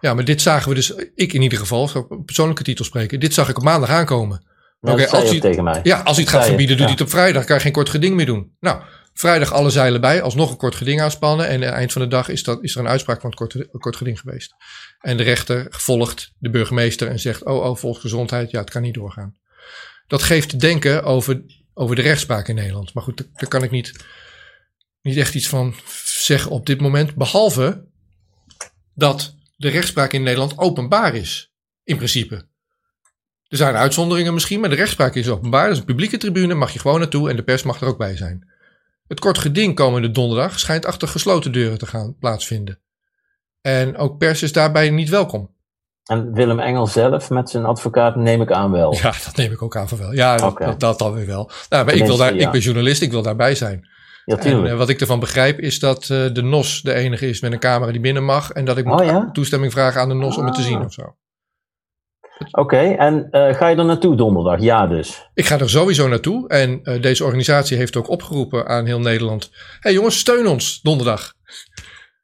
ja, 0.00 0.14
maar 0.14 0.24
dit 0.24 0.42
zagen 0.42 0.68
we 0.68 0.74
dus, 0.74 0.94
ik 1.14 1.32
in 1.32 1.42
ieder 1.42 1.58
geval, 1.58 1.90
op 1.94 2.26
persoonlijke 2.26 2.62
titel 2.62 2.84
spreken, 2.84 3.20
dit 3.20 3.34
zag 3.34 3.48
ik 3.48 3.56
op 3.56 3.62
maandag 3.62 3.90
aankomen. 3.90 4.46
Ja, 4.80 4.92
Oké, 4.92 5.08
als 5.08 5.30
hij, 5.30 5.40
tegen 5.40 5.64
mij. 5.64 5.80
Ja, 5.82 6.00
als 6.00 6.16
hij 6.16 6.24
het 6.24 6.34
gaat 6.34 6.46
verbieden, 6.46 6.76
doet 6.76 6.84
hij 6.84 6.94
het 6.94 7.04
op 7.04 7.10
vrijdag, 7.10 7.44
kan 7.44 7.56
je 7.56 7.62
geen 7.62 7.72
kort 7.72 7.88
geding 7.88 8.16
meer 8.16 8.26
doen. 8.26 8.56
Nou, 8.60 8.82
Vrijdag 9.18 9.52
alle 9.52 9.70
zeilen 9.70 10.00
bij, 10.00 10.22
alsnog 10.22 10.50
een 10.50 10.56
kort 10.56 10.74
geding 10.74 11.00
aanspannen. 11.00 11.48
En 11.48 11.54
aan 11.54 11.62
het 11.62 11.72
eind 11.72 11.92
van 11.92 12.02
de 12.02 12.08
dag 12.08 12.28
is, 12.28 12.42
dat, 12.42 12.62
is 12.62 12.74
er 12.74 12.80
een 12.80 12.88
uitspraak 12.88 13.20
van 13.20 13.30
het 13.30 13.38
kort, 13.38 13.68
kort 13.78 13.96
geding 13.96 14.20
geweest. 14.20 14.54
En 14.98 15.16
de 15.16 15.22
rechter 15.22 15.66
volgt 15.70 16.32
de 16.38 16.50
burgemeester 16.50 17.08
en 17.08 17.18
zegt: 17.18 17.44
Oh, 17.44 17.64
oh, 17.64 17.76
volksgezondheid, 17.76 18.50
ja, 18.50 18.60
het 18.60 18.70
kan 18.70 18.82
niet 18.82 18.94
doorgaan. 18.94 19.36
Dat 20.06 20.22
geeft 20.22 20.48
te 20.48 20.56
denken 20.56 21.04
over, 21.04 21.42
over 21.74 21.96
de 21.96 22.02
rechtspraak 22.02 22.48
in 22.48 22.54
Nederland. 22.54 22.94
Maar 22.94 23.02
goed, 23.02 23.28
daar 23.34 23.48
kan 23.48 23.62
ik 23.62 23.70
niet, 23.70 24.04
niet 25.02 25.16
echt 25.16 25.34
iets 25.34 25.48
van 25.48 25.74
zeggen 26.04 26.50
op 26.50 26.66
dit 26.66 26.80
moment. 26.80 27.14
Behalve 27.14 27.86
dat 28.94 29.34
de 29.56 29.68
rechtspraak 29.68 30.12
in 30.12 30.22
Nederland 30.22 30.58
openbaar 30.58 31.14
is, 31.14 31.52
in 31.84 31.96
principe. 31.96 32.46
Er 33.48 33.56
zijn 33.56 33.74
uitzonderingen 33.74 34.34
misschien, 34.34 34.60
maar 34.60 34.70
de 34.70 34.76
rechtspraak 34.76 35.14
is 35.14 35.28
openbaar. 35.28 35.64
Dat 35.64 35.72
is 35.72 35.78
een 35.78 35.84
publieke 35.84 36.16
tribune, 36.16 36.54
mag 36.54 36.72
je 36.72 36.78
gewoon 36.78 36.98
naartoe 36.98 37.30
en 37.30 37.36
de 37.36 37.42
pers 37.42 37.62
mag 37.62 37.80
er 37.80 37.86
ook 37.86 37.98
bij 37.98 38.16
zijn. 38.16 38.48
Het 39.06 39.20
kort 39.20 39.38
geding 39.38 39.74
komende 39.74 40.10
donderdag 40.10 40.58
schijnt 40.58 40.84
achter 40.84 41.08
gesloten 41.08 41.52
deuren 41.52 41.78
te 41.78 41.86
gaan 41.86 42.16
plaatsvinden. 42.18 42.80
En 43.60 43.96
ook 43.96 44.18
pers 44.18 44.42
is 44.42 44.52
daarbij 44.52 44.90
niet 44.90 45.08
welkom. 45.08 45.56
En 46.04 46.32
Willem 46.32 46.58
Engel 46.58 46.86
zelf 46.86 47.30
met 47.30 47.50
zijn 47.50 47.64
advocaat 47.64 48.16
neem 48.16 48.42
ik 48.42 48.52
aan 48.52 48.70
wel. 48.70 48.94
Ja, 48.94 49.12
dat 49.24 49.36
neem 49.36 49.52
ik 49.52 49.62
ook 49.62 49.76
aan 49.76 49.88
van 49.88 49.98
wel. 49.98 50.12
Ja, 50.12 50.36
dat, 50.36 50.80
dat, 50.80 50.98
dan 50.98 51.12
weer 51.12 51.26
wel. 51.26 51.50
Nou, 51.68 51.84
maar 51.84 51.94
ik, 51.94 52.04
wil 52.04 52.16
daar, 52.16 52.34
ik 52.34 52.50
ben 52.50 52.60
journalist, 52.60 53.02
ik 53.02 53.10
wil 53.10 53.22
daarbij 53.22 53.54
zijn. 53.54 53.88
Ja, 54.24 54.36
en 54.38 54.64
uh, 54.64 54.76
wat 54.76 54.88
ik 54.88 55.00
ervan 55.00 55.20
begrijp 55.20 55.58
is 55.58 55.78
dat 55.78 56.08
uh, 56.08 56.32
de 56.32 56.42
NOS 56.42 56.82
de 56.82 56.94
enige 56.94 57.28
is 57.28 57.40
met 57.40 57.52
een 57.52 57.58
camera 57.58 57.92
die 57.92 58.00
binnen 58.00 58.24
mag. 58.24 58.50
En 58.50 58.64
dat 58.64 58.78
ik 58.78 58.84
moet 58.84 59.00
oh, 59.00 59.06
ja? 59.06 59.30
toestemming 59.32 59.72
vragen 59.72 60.00
aan 60.00 60.08
de 60.08 60.14
NOS 60.14 60.36
om 60.36 60.44
het 60.44 60.54
te 60.54 60.62
zien 60.62 60.84
of 60.84 60.92
zo. 60.92 61.16
Oké, 62.50 62.76
en 62.76 63.28
uh, 63.30 63.54
ga 63.54 63.68
je 63.68 63.76
er 63.76 63.84
naartoe 63.84 64.16
donderdag? 64.16 64.60
Ja, 64.60 64.86
dus. 64.86 65.28
Ik 65.34 65.46
ga 65.46 65.58
er 65.58 65.70
sowieso 65.70 66.08
naartoe. 66.08 66.48
En 66.48 66.80
uh, 66.82 67.02
deze 67.02 67.24
organisatie 67.24 67.76
heeft 67.76 67.96
ook 67.96 68.08
opgeroepen 68.08 68.66
aan 68.66 68.86
heel 68.86 69.00
Nederland. 69.00 69.48
Hé 69.52 69.58
hey 69.80 69.92
jongens, 69.92 70.18
steun 70.18 70.46
ons 70.46 70.80
donderdag. 70.82 71.34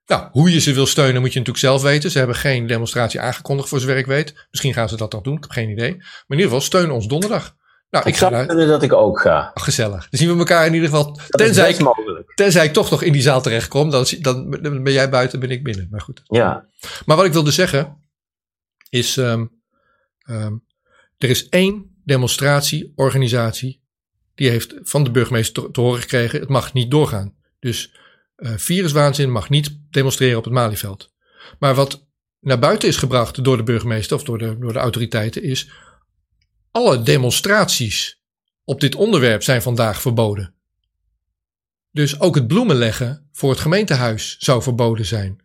Nou, 0.06 0.28
hoe 0.30 0.52
je 0.52 0.60
ze 0.60 0.72
wil 0.72 0.86
steunen 0.86 1.20
moet 1.20 1.32
je 1.32 1.38
natuurlijk 1.38 1.66
zelf 1.66 1.82
weten. 1.82 2.10
Ze 2.10 2.18
hebben 2.18 2.36
geen 2.36 2.66
demonstratie 2.66 3.20
aangekondigd 3.20 3.68
voor 3.68 3.80
zover 3.80 3.96
ik 3.96 4.06
weet. 4.06 4.46
Misschien 4.50 4.74
gaan 4.74 4.88
ze 4.88 4.96
dat 4.96 5.12
nog 5.12 5.22
doen, 5.22 5.36
ik 5.36 5.42
heb 5.42 5.50
geen 5.50 5.70
idee. 5.70 5.96
Maar 5.96 6.24
in 6.28 6.36
ieder 6.36 6.44
geval, 6.44 6.60
steun 6.60 6.90
ons 6.90 7.06
donderdag. 7.06 7.56
Nou, 7.90 8.06
ik, 8.06 8.12
ik 8.12 8.18
zou 8.18 8.46
willen 8.46 8.68
dat 8.68 8.82
ik 8.82 8.92
ook 8.92 9.20
ga. 9.20 9.50
Oh, 9.54 9.62
gezellig. 9.62 10.08
Dan 10.08 10.20
zien 10.20 10.32
we 10.32 10.38
elkaar 10.38 10.66
in 10.66 10.74
ieder 10.74 10.88
geval. 10.88 11.18
tenzij 11.28 11.70
ik, 11.70 11.86
tenzij 12.34 12.64
ik 12.64 12.72
toch 12.72 12.90
nog 12.90 13.02
in 13.02 13.12
die 13.12 13.22
zaal 13.22 13.42
terechtkom. 13.42 13.90
Dan, 13.90 14.06
dan, 14.20 14.50
dan 14.50 14.82
ben 14.82 14.92
jij 14.92 15.10
buiten, 15.10 15.40
ben 15.40 15.50
ik 15.50 15.64
binnen. 15.64 15.88
Maar 15.90 16.00
goed. 16.00 16.22
Ja. 16.24 16.66
Maar 17.06 17.16
wat 17.16 17.26
ik 17.26 17.32
wilde 17.32 17.50
zeggen 17.50 18.02
is... 18.90 19.16
Um, 19.16 19.62
Um, 20.30 20.64
er 21.18 21.30
is 21.30 21.48
één 21.48 22.00
demonstratieorganisatie 22.04 23.82
die 24.34 24.50
heeft 24.50 24.74
van 24.82 25.04
de 25.04 25.10
burgemeester 25.10 25.70
te, 25.70 25.80
horen 25.80 26.00
gekregen: 26.00 26.40
het 26.40 26.48
mag 26.48 26.72
niet 26.72 26.90
doorgaan. 26.90 27.34
Dus 27.58 27.98
viruswaanzin 28.36 29.30
mag 29.30 29.48
niet 29.48 29.78
demonstreren 29.90 30.38
op 30.38 30.44
het 30.44 30.52
Malieveld. 30.52 31.12
Maar 31.58 31.74
wat 31.74 32.06
naar 32.40 32.58
buiten 32.58 32.88
is 32.88 32.96
gebracht 32.96 33.44
door 33.44 33.56
de 33.56 33.62
burgemeester 33.62 34.16
of 34.16 34.24
door 34.24 34.38
de, 34.38 34.58
door 34.58 34.72
de 34.72 34.78
autoriteiten 34.78 35.42
is: 35.42 35.70
alle 36.70 37.02
demonstraties 37.02 38.22
op 38.64 38.80
dit 38.80 38.94
onderwerp 38.94 39.42
zijn 39.42 39.62
vandaag 39.62 40.00
verboden. 40.00 40.54
Dus 41.90 42.20
ook 42.20 42.34
het 42.34 42.46
bloemen 42.46 42.76
leggen 42.76 43.28
voor 43.32 43.50
het 43.50 43.60
gemeentehuis 43.60 44.36
zou 44.38 44.62
verboden 44.62 45.06
zijn 45.06 45.43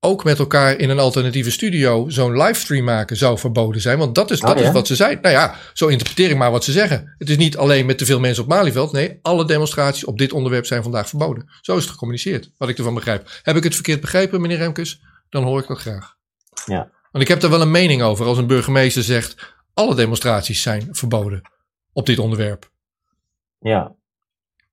ook 0.00 0.24
met 0.24 0.38
elkaar 0.38 0.78
in 0.78 0.90
een 0.90 0.98
alternatieve 0.98 1.50
studio 1.50 2.08
zo'n 2.08 2.36
livestream 2.42 2.84
maken 2.84 3.16
zou 3.16 3.38
verboden 3.38 3.80
zijn. 3.80 3.98
Want 3.98 4.14
dat 4.14 4.30
is, 4.30 4.40
dat 4.40 4.56
oh, 4.56 4.62
is 4.62 4.70
wat 4.70 4.86
ze 4.86 4.96
zijn. 4.96 5.18
Nou 5.22 5.34
ja, 5.34 5.54
zo 5.72 5.86
interpreteer 5.86 6.30
ik 6.30 6.36
maar 6.36 6.50
wat 6.50 6.64
ze 6.64 6.72
zeggen. 6.72 7.14
Het 7.18 7.30
is 7.30 7.36
niet 7.36 7.56
alleen 7.56 7.86
met 7.86 7.98
te 7.98 8.04
veel 8.04 8.20
mensen 8.20 8.42
op 8.42 8.48
Malieveld. 8.48 8.92
Nee, 8.92 9.18
alle 9.22 9.44
demonstraties 9.44 10.04
op 10.04 10.18
dit 10.18 10.32
onderwerp 10.32 10.66
zijn 10.66 10.82
vandaag 10.82 11.08
verboden. 11.08 11.50
Zo 11.60 11.76
is 11.76 11.82
het 11.82 11.92
gecommuniceerd, 11.92 12.50
wat 12.56 12.68
ik 12.68 12.78
ervan 12.78 12.94
begrijp. 12.94 13.40
Heb 13.42 13.56
ik 13.56 13.64
het 13.64 13.74
verkeerd 13.74 14.00
begrepen, 14.00 14.40
meneer 14.40 14.56
Remkes? 14.56 15.02
Dan 15.28 15.44
hoor 15.44 15.60
ik 15.60 15.68
dat 15.68 15.78
graag. 15.78 16.16
Ja. 16.64 16.90
Want 17.10 17.24
ik 17.24 17.28
heb 17.28 17.40
daar 17.40 17.50
wel 17.50 17.60
een 17.60 17.70
mening 17.70 18.02
over 18.02 18.26
als 18.26 18.38
een 18.38 18.46
burgemeester 18.46 19.02
zegt... 19.02 19.54
alle 19.74 19.94
demonstraties 19.94 20.62
zijn 20.62 20.88
verboden 20.90 21.42
op 21.92 22.06
dit 22.06 22.18
onderwerp. 22.18 22.70
Ja, 23.58 23.94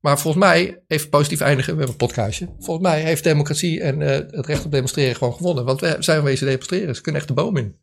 maar 0.08 0.20
volgens 0.20 0.44
mij, 0.44 0.84
even 0.88 1.10
positief 1.10 1.42
eindigen, 1.42 1.74
we 1.74 1.78
hebben 1.80 1.96
een 2.00 2.08
podcastje. 2.08 2.48
Volgens 2.60 2.88
mij 2.88 3.02
heeft 3.02 3.24
democratie 3.24 3.82
en 3.82 4.02
uh, 4.02 4.10
het 4.10 4.46
recht 4.46 4.66
op 4.66 4.72
demonstreren 4.72 5.16
gewoon 5.16 5.34
gewonnen. 5.34 5.66
Want 5.66 5.80
we 5.80 5.96
zijn 6.00 6.24
wezen 6.24 6.48
demonstreren, 6.48 6.96
ze 6.96 7.02
kunnen 7.02 7.22
echt 7.22 7.30
de 7.30 7.36
boom 7.36 7.58
in. 7.58 7.80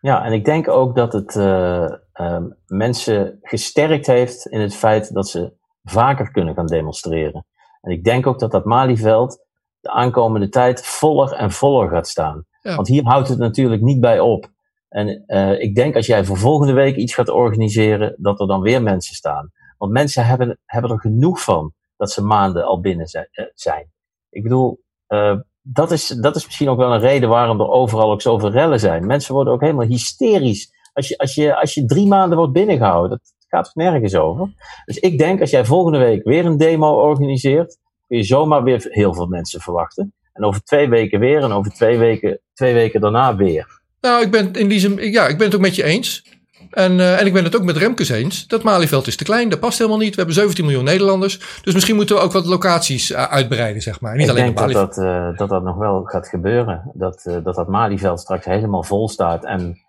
Ja, 0.00 0.24
en 0.24 0.32
ik 0.32 0.44
denk 0.44 0.68
ook 0.68 0.96
dat 0.96 1.12
het 1.12 1.34
uh, 1.34 1.90
um, 2.14 2.56
mensen 2.66 3.38
gesterkt 3.42 4.06
heeft 4.06 4.46
in 4.46 4.60
het 4.60 4.74
feit 4.74 5.14
dat 5.14 5.28
ze 5.28 5.52
vaker 5.82 6.30
kunnen 6.30 6.54
gaan 6.54 6.66
demonstreren. 6.66 7.46
En 7.80 7.92
ik 7.92 8.04
denk 8.04 8.26
ook 8.26 8.38
dat 8.38 8.50
dat 8.50 8.64
Malieveld 8.64 9.44
de 9.80 9.90
aankomende 9.90 10.48
tijd 10.48 10.86
voller 10.86 11.32
en 11.32 11.50
voller 11.50 11.88
gaat 11.88 12.08
staan. 12.08 12.44
Ja. 12.60 12.74
Want 12.74 12.88
hier 12.88 13.04
houdt 13.04 13.28
het 13.28 13.38
natuurlijk 13.38 13.82
niet 13.82 14.00
bij 14.00 14.20
op. 14.20 14.50
En 14.88 15.24
uh, 15.26 15.60
ik 15.60 15.74
denk 15.74 15.96
als 15.96 16.06
jij 16.06 16.24
voor 16.24 16.36
volgende 16.36 16.72
week 16.72 16.96
iets 16.96 17.14
gaat 17.14 17.28
organiseren, 17.28 18.14
dat 18.18 18.40
er 18.40 18.46
dan 18.46 18.60
weer 18.60 18.82
mensen 18.82 19.14
staan. 19.14 19.52
Want 19.78 19.92
mensen 19.92 20.26
hebben, 20.26 20.58
hebben 20.64 20.90
er 20.90 21.00
genoeg 21.00 21.42
van 21.42 21.72
dat 21.96 22.10
ze 22.10 22.22
maanden 22.22 22.64
al 22.64 22.80
binnen 22.80 23.06
eh, 23.06 23.44
zijn. 23.54 23.90
Ik 24.30 24.42
bedoel, 24.42 24.80
uh, 25.08 25.36
dat, 25.62 25.90
is, 25.90 26.06
dat 26.06 26.36
is 26.36 26.44
misschien 26.44 26.68
ook 26.68 26.78
wel 26.78 26.92
een 26.92 27.00
reden 27.00 27.28
waarom 27.28 27.60
er 27.60 27.68
overal 27.68 28.10
ook 28.10 28.22
zoveel 28.22 28.50
rellen 28.50 28.80
zijn. 28.80 29.06
Mensen 29.06 29.34
worden 29.34 29.52
ook 29.52 29.60
helemaal 29.60 29.86
hysterisch. 29.86 30.74
Als 30.92 31.08
je, 31.08 31.18
als 31.18 31.34
je, 31.34 31.56
als 31.56 31.74
je 31.74 31.84
drie 31.84 32.06
maanden 32.06 32.38
wordt 32.38 32.52
binnengehouden, 32.52 33.10
dat 33.10 33.34
gaat 33.48 33.74
nergens 33.74 34.14
over. 34.14 34.48
Dus 34.84 34.98
ik 34.98 35.18
denk, 35.18 35.40
als 35.40 35.50
jij 35.50 35.64
volgende 35.64 35.98
week 35.98 36.24
weer 36.24 36.44
een 36.44 36.56
demo 36.56 37.00
organiseert, 37.00 37.78
kun 38.06 38.16
je 38.16 38.24
zomaar 38.24 38.62
weer 38.62 38.86
heel 38.90 39.14
veel 39.14 39.26
mensen 39.26 39.60
verwachten. 39.60 40.14
En 40.32 40.44
over 40.44 40.62
twee 40.62 40.88
weken 40.88 41.20
weer 41.20 41.42
en 41.42 41.52
over 41.52 41.72
twee 41.72 41.98
weken, 41.98 42.40
twee 42.52 42.74
weken 42.74 43.00
daarna 43.00 43.36
weer. 43.36 43.80
Nou, 44.00 44.22
ik 44.22 44.30
ben 44.30 44.52
in 44.52 44.68
die 44.68 44.78
zin, 44.78 45.10
ja, 45.10 45.26
ik 45.26 45.36
ben 45.36 45.46
het 45.46 45.54
ook 45.54 45.60
met 45.60 45.74
je 45.74 45.84
eens. 45.84 46.35
En, 46.76 46.92
uh, 46.98 47.20
en 47.20 47.26
ik 47.26 47.32
ben 47.32 47.44
het 47.44 47.56
ook 47.56 47.62
met 47.62 47.76
Remkes 47.76 48.08
eens. 48.08 48.46
Dat 48.46 48.62
Malieveld 48.62 49.06
is 49.06 49.16
te 49.16 49.24
klein, 49.24 49.48
dat 49.48 49.60
past 49.60 49.78
helemaal 49.78 49.98
niet. 49.98 50.10
We 50.10 50.16
hebben 50.16 50.34
17 50.34 50.64
miljoen 50.64 50.84
Nederlanders. 50.84 51.60
Dus 51.62 51.74
misschien 51.74 51.96
moeten 51.96 52.16
we 52.16 52.22
ook 52.22 52.32
wat 52.32 52.46
locaties 52.46 53.10
uh, 53.10 53.22
uitbreiden, 53.22 53.82
zeg 53.82 54.00
maar. 54.00 54.12
Niet 54.12 54.22
ik 54.22 54.30
alleen 54.30 54.44
denk 54.44 54.58
dat 54.58 54.72
dat, 54.72 55.04
uh, 55.04 55.36
dat 55.36 55.48
dat 55.48 55.62
nog 55.62 55.76
wel 55.76 56.02
gaat 56.04 56.28
gebeuren. 56.28 56.90
Dat 56.94 57.22
dat, 57.42 57.54
dat 57.54 57.68
Malieveld 57.68 58.20
straks 58.20 58.44
helemaal 58.44 58.82
vol 58.82 59.08
staat. 59.08 59.44
En 59.44 59.84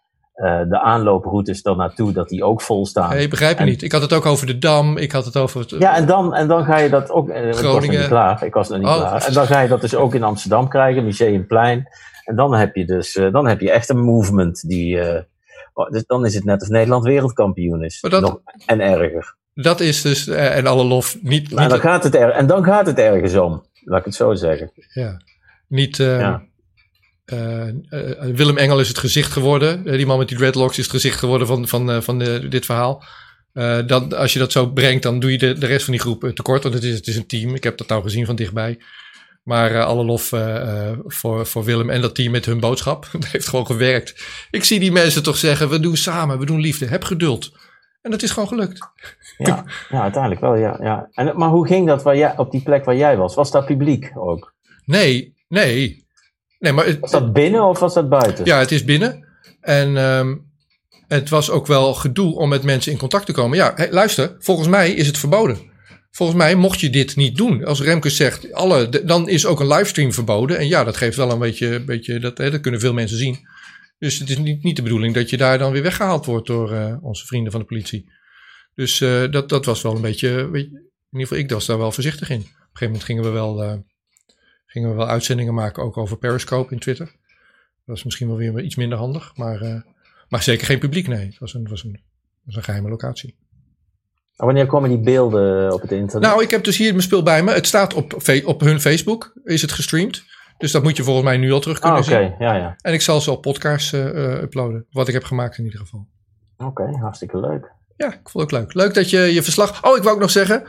de 0.70 0.80
aanlooproutes 0.82 1.62
dan 1.62 1.78
naartoe, 1.78 2.12
dat 2.12 2.30
die 2.30 2.44
ook 2.44 2.62
vol 2.62 2.86
staan. 2.86 3.10
Nee, 3.10 3.28
begrijp 3.28 3.58
je 3.58 3.64
en, 3.64 3.70
niet. 3.70 3.82
Ik 3.82 3.92
had 3.92 4.02
het 4.02 4.14
ook 4.14 4.26
over 4.26 4.48
de 4.48 4.58
Dam. 4.58 4.98
Ik 4.98 5.12
had 5.12 5.26
het 5.26 5.38
over... 5.38 5.60
Het, 5.60 5.70
ja, 5.70 5.96
en 5.96 6.06
dan, 6.06 6.36
en 6.36 6.48
dan 6.48 6.66
ga 6.66 6.78
je 6.78 6.90
dat 6.90 7.12
ook... 7.12 7.30
Groningen. 7.30 7.58
Ik 7.58 7.64
was 7.64 7.74
nog 7.74 7.90
niet 7.90 8.08
klaar. 8.08 8.44
Ik 8.44 8.54
was 8.54 8.70
nog 8.70 8.78
niet 8.78 8.88
oh, 8.88 8.98
klaar. 8.98 9.26
En 9.26 9.34
dan 9.34 9.48
ga 9.48 9.60
je 9.60 9.68
dat 9.68 9.82
dus 9.82 9.96
ook 9.96 10.16
in 10.16 10.24
Amsterdam 10.24 10.68
krijgen, 10.68 11.04
Museumplein. 11.04 11.88
En 12.24 12.36
dan 12.36 12.54
heb 12.54 12.76
je 12.76 12.86
dus 12.86 13.20
dan 13.32 13.48
heb 13.48 13.60
je 13.60 13.72
echt 13.72 13.90
een 13.90 14.02
movement 14.04 14.68
die 14.68 15.00
dus 15.86 16.04
dan 16.06 16.26
is 16.26 16.34
het 16.34 16.44
net 16.44 16.60
als 16.60 16.70
Nederland 16.70 17.04
wereldkampioen 17.04 17.84
is. 17.84 18.02
Dat, 18.02 18.22
Nog, 18.22 18.40
en 18.66 18.80
erger. 18.82 19.36
Dat 19.54 19.80
is 19.80 20.02
dus, 20.02 20.28
uh, 20.28 20.56
en 20.58 20.68
alle 20.68 20.84
lof, 20.84 21.18
niet... 21.22 21.52
Maar 21.52 21.70
dan 21.70 21.80
gaat 21.80 22.04
het 22.04 22.16
er, 22.16 22.30
en 22.30 22.48
dan 22.48 22.64
gaat 22.64 22.86
het 22.86 22.98
ergens 22.98 23.36
om, 23.36 23.66
laat 23.84 24.00
ik 24.00 24.06
het 24.06 24.16
zo 24.16 24.34
zeggen. 24.34 24.72
Ja, 24.94 25.22
niet... 25.68 25.98
Uh, 25.98 26.20
ja. 26.20 26.46
Uh, 27.34 27.72
Willem 28.20 28.58
Engel 28.58 28.80
is 28.80 28.88
het 28.88 28.98
gezicht 28.98 29.32
geworden. 29.32 29.84
die 29.84 30.06
man 30.06 30.18
met 30.18 30.28
die 30.28 30.38
dreadlocks 30.38 30.78
is 30.78 30.84
het 30.84 30.94
gezicht 30.94 31.20
geworden 31.20 31.48
van, 31.48 31.68
van, 31.68 32.04
van 32.04 32.20
dit 32.50 32.66
verhaal. 32.66 33.04
dan, 33.86 34.14
als 34.14 34.34
je 34.34 34.40
dat 34.40 34.52
zo 34.52 34.68
brengt, 34.68 35.04
dan 35.04 35.20
doe 35.20 35.32
je 35.32 35.38
de, 35.38 35.54
de 35.54 35.66
rest 35.66 35.84
van 35.84 35.94
die 35.94 36.02
groep 36.02 36.32
tekort. 36.34 36.64
Want 36.64 36.76
het 36.76 36.84
is, 36.84 36.96
het 36.96 37.08
is 37.08 37.16
een 37.16 37.28
team. 37.28 37.56
Ik 37.56 37.64
heb 37.64 37.78
dat 37.78 37.88
nou 37.88 38.04
gezien 38.04 38.26
van 38.26 38.36
dichtbij. 38.36 38.78
Maar 39.48 39.72
uh, 39.72 39.86
alle 39.86 40.04
lof 40.04 40.32
uh, 40.32 40.92
voor, 41.06 41.46
voor 41.46 41.64
Willem 41.64 41.90
en 41.90 42.02
dat 42.02 42.16
team 42.16 42.32
met 42.32 42.46
hun 42.46 42.60
boodschap. 42.60 43.08
Dat 43.12 43.26
heeft 43.26 43.48
gewoon 43.48 43.66
gewerkt. 43.66 44.26
Ik 44.52 44.64
zie 44.64 44.80
die 44.80 44.92
mensen 44.92 45.24
toch 45.24 45.38
zeggen: 45.38 45.70
we 45.70 45.80
doen 45.80 45.98
samen, 45.98 46.40
we 46.40 46.46
doen 46.46 46.60
liefde, 46.60 46.86
heb 46.86 47.04
geduld. 47.04 47.52
En 48.02 48.12
dat 48.12 48.22
is 48.22 48.32
gewoon 48.32 48.48
gelukt. 48.48 48.90
Ja, 49.38 49.66
ja 49.90 50.02
uiteindelijk 50.02 50.42
wel, 50.42 50.56
ja. 50.56 50.80
ja. 50.82 51.10
En, 51.12 51.38
maar 51.38 51.50
hoe 51.50 51.68
ging 51.68 51.88
dat 51.88 52.04
waar 52.04 52.18
jij, 52.18 52.38
op 52.38 52.52
die 52.52 52.62
plek 52.62 52.86
waar 52.86 52.96
jij 52.96 53.18
was? 53.18 53.36
Was 53.36 53.52
dat 53.52 53.66
publiek 53.66 54.12
ook? 54.16 54.54
Nee, 54.86 55.36
nee. 55.48 56.06
nee 56.60 56.74
maar 56.74 56.86
het, 56.86 57.00
was 57.00 57.12
dat 57.12 57.34
binnen 57.34 57.64
of 57.64 57.80
was 57.80 57.94
dat 57.94 58.10
buiten? 58.10 58.46
Ja, 58.46 58.60
het 58.60 58.72
is 58.72 58.84
binnen. 58.84 59.26
En 59.62 59.98
um, 59.98 60.52
het 61.08 61.30
was 61.30 61.50
ook 61.50 61.68
wel 61.68 61.94
gedoe 61.94 62.36
om 62.36 62.50
met 62.50 62.64
mensen 62.64 62.92
in 62.92 62.98
contact 62.98 63.26
te 63.26 63.34
komen. 63.34 63.58
Ja, 63.58 63.72
hey, 63.76 63.92
luister, 63.92 64.36
volgens 64.40 64.68
mij 64.68 64.92
is 64.92 65.08
het 65.08 65.18
verboden. 65.18 65.67
Volgens 66.18 66.38
mij 66.38 66.56
mocht 66.56 66.80
je 66.80 66.90
dit 66.90 67.16
niet 67.16 67.36
doen. 67.36 67.66
Als 67.66 67.82
Remkes 67.82 68.16
zegt, 68.16 68.54
alle, 68.54 69.04
dan 69.06 69.30
is 69.30 69.46
ook 69.46 69.60
een 69.60 69.68
livestream 69.68 70.14
verboden. 70.14 70.58
En 70.58 70.68
ja, 70.68 70.84
dat 70.84 70.98
geeft 70.98 71.18
wel 71.18 71.32
een 71.32 71.40
beetje, 71.40 71.84
beetje 71.84 72.20
dat, 72.20 72.38
hè, 72.38 72.52
dat 72.52 72.62
kunnen 72.62 72.80
veel 72.80 72.94
mensen 72.94 73.18
zien. 73.18 73.48
Dus 74.00 74.20
het 74.20 74.30
is 74.30 74.38
niet, 74.38 74.64
niet 74.64 74.76
de 74.76 74.82
bedoeling 74.82 75.14
dat 75.14 75.30
je 75.30 75.38
daar 75.38 75.58
dan 75.58 75.72
weer 75.72 75.82
weggehaald 75.82 76.26
wordt 76.26 76.48
door 76.48 76.72
uh, 76.72 76.96
onze 77.02 77.26
vrienden 77.26 77.52
van 77.52 77.62
de 77.62 77.68
politie. 77.68 78.12
Dus 78.76 79.00
uh, 79.00 79.32
dat, 79.32 79.50
dat 79.50 79.66
was 79.66 79.82
wel 79.82 79.96
een 79.96 80.02
beetje, 80.02 80.50
weet 80.50 80.66
in 80.66 80.92
ieder 81.12 81.28
geval 81.28 81.38
ik 81.38 81.52
was 81.52 81.66
daar 81.66 81.78
wel 81.78 81.92
voorzichtig 81.92 82.30
in. 82.30 82.40
Op 82.40 82.46
een 82.46 82.54
gegeven 82.54 82.86
moment 82.86 83.04
gingen 83.04 83.24
we 83.24 83.30
wel, 83.30 83.64
uh, 83.64 83.74
gingen 84.66 84.90
we 84.90 84.96
wel 84.96 85.08
uitzendingen 85.08 85.54
maken 85.54 85.84
ook 85.84 85.98
over 85.98 86.18
Periscope 86.18 86.74
in 86.74 86.80
Twitter. 86.80 87.06
Dat 87.06 87.16
was 87.86 88.04
misschien 88.04 88.28
wel 88.28 88.38
weer 88.38 88.64
iets 88.64 88.76
minder 88.76 88.98
handig, 88.98 89.36
maar, 89.36 89.86
maar 90.30 90.44
zeker 90.44 90.66
geen 90.66 90.80
publiek, 90.80 91.08
nee. 91.08 91.26
Het 91.26 91.40
was 91.40 91.54
een, 91.54 91.68
was 91.68 91.84
een, 91.84 92.02
was 92.44 92.56
een 92.56 92.64
geheime 92.64 92.90
locatie. 92.90 93.36
Wanneer 94.46 94.66
komen 94.66 94.90
die 94.90 95.00
beelden 95.00 95.74
op 95.74 95.82
het 95.82 95.92
internet? 95.92 96.30
Nou, 96.30 96.44
ik 96.44 96.52
heb 96.52 96.64
dus 96.64 96.78
hier 96.78 96.90
mijn 96.90 97.02
spul 97.02 97.24
bij 97.24 97.44
me. 97.44 97.52
Het 97.52 97.68
staat 97.68 97.94
op, 97.94 98.14
op 98.44 98.60
hun 98.60 98.82
Facebook, 98.82 99.34
is 99.44 99.62
het 99.62 99.72
gestreamd. 99.72 100.24
Dus 100.58 100.72
dat 100.72 100.84
moet 100.84 100.98
je 100.98 101.04
volgens 101.04 101.26
mij 101.26 101.38
nu 101.38 101.52
al 101.52 101.60
terug 101.60 101.80
kunnen 101.80 102.00
ah, 102.00 102.06
zien. 102.06 102.36
Ja, 102.40 102.56
ja. 102.56 102.76
En 102.82 102.94
ik 102.94 103.02
zal 103.02 103.22
ze 103.22 103.32
op 103.32 103.42
podcast 103.42 103.94
uh, 103.94 104.42
uploaden. 104.42 104.86
Wat 104.92 105.08
ik 105.08 105.14
heb 105.14 105.24
gemaakt 105.24 105.58
in 105.58 105.64
ieder 105.64 105.80
geval. 105.80 106.08
Oké, 106.58 106.84
hartstikke 106.84 107.40
leuk. 107.40 107.72
Ja, 107.96 108.08
ik 108.08 108.30
vond 108.30 108.52
het 108.52 108.54
ook 108.54 108.60
leuk. 108.60 108.74
Leuk 108.74 108.94
dat 108.94 109.10
je 109.10 109.20
je 109.20 109.44
verslag... 109.44 109.86
Oh, 109.86 109.98
ik 109.98 110.04
wou 110.04 110.16
ook 110.16 110.22
nog 110.22 110.32
zeggen... 110.32 110.64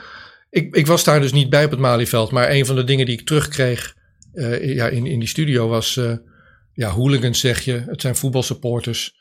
Ik, 0.50 0.74
ik 0.74 0.86
was 0.86 1.04
daar 1.04 1.20
dus 1.20 1.32
niet 1.32 1.50
bij 1.50 1.64
op 1.64 1.70
het 1.70 1.80
Malieveld. 1.80 2.30
Maar 2.30 2.50
een 2.50 2.66
van 2.66 2.76
de 2.76 2.84
dingen 2.84 3.06
die 3.06 3.18
ik 3.18 3.26
terugkreeg 3.26 3.94
uh, 4.34 4.74
ja, 4.74 4.86
in, 4.86 5.06
in 5.06 5.18
die 5.18 5.28
studio 5.28 5.68
was... 5.68 5.96
Uh, 5.96 6.12
ja, 6.72 6.90
hooligans 6.90 7.40
zeg 7.40 7.60
je. 7.60 7.84
Het 7.86 8.00
zijn 8.00 8.16
voetbalsupporters. 8.16 9.16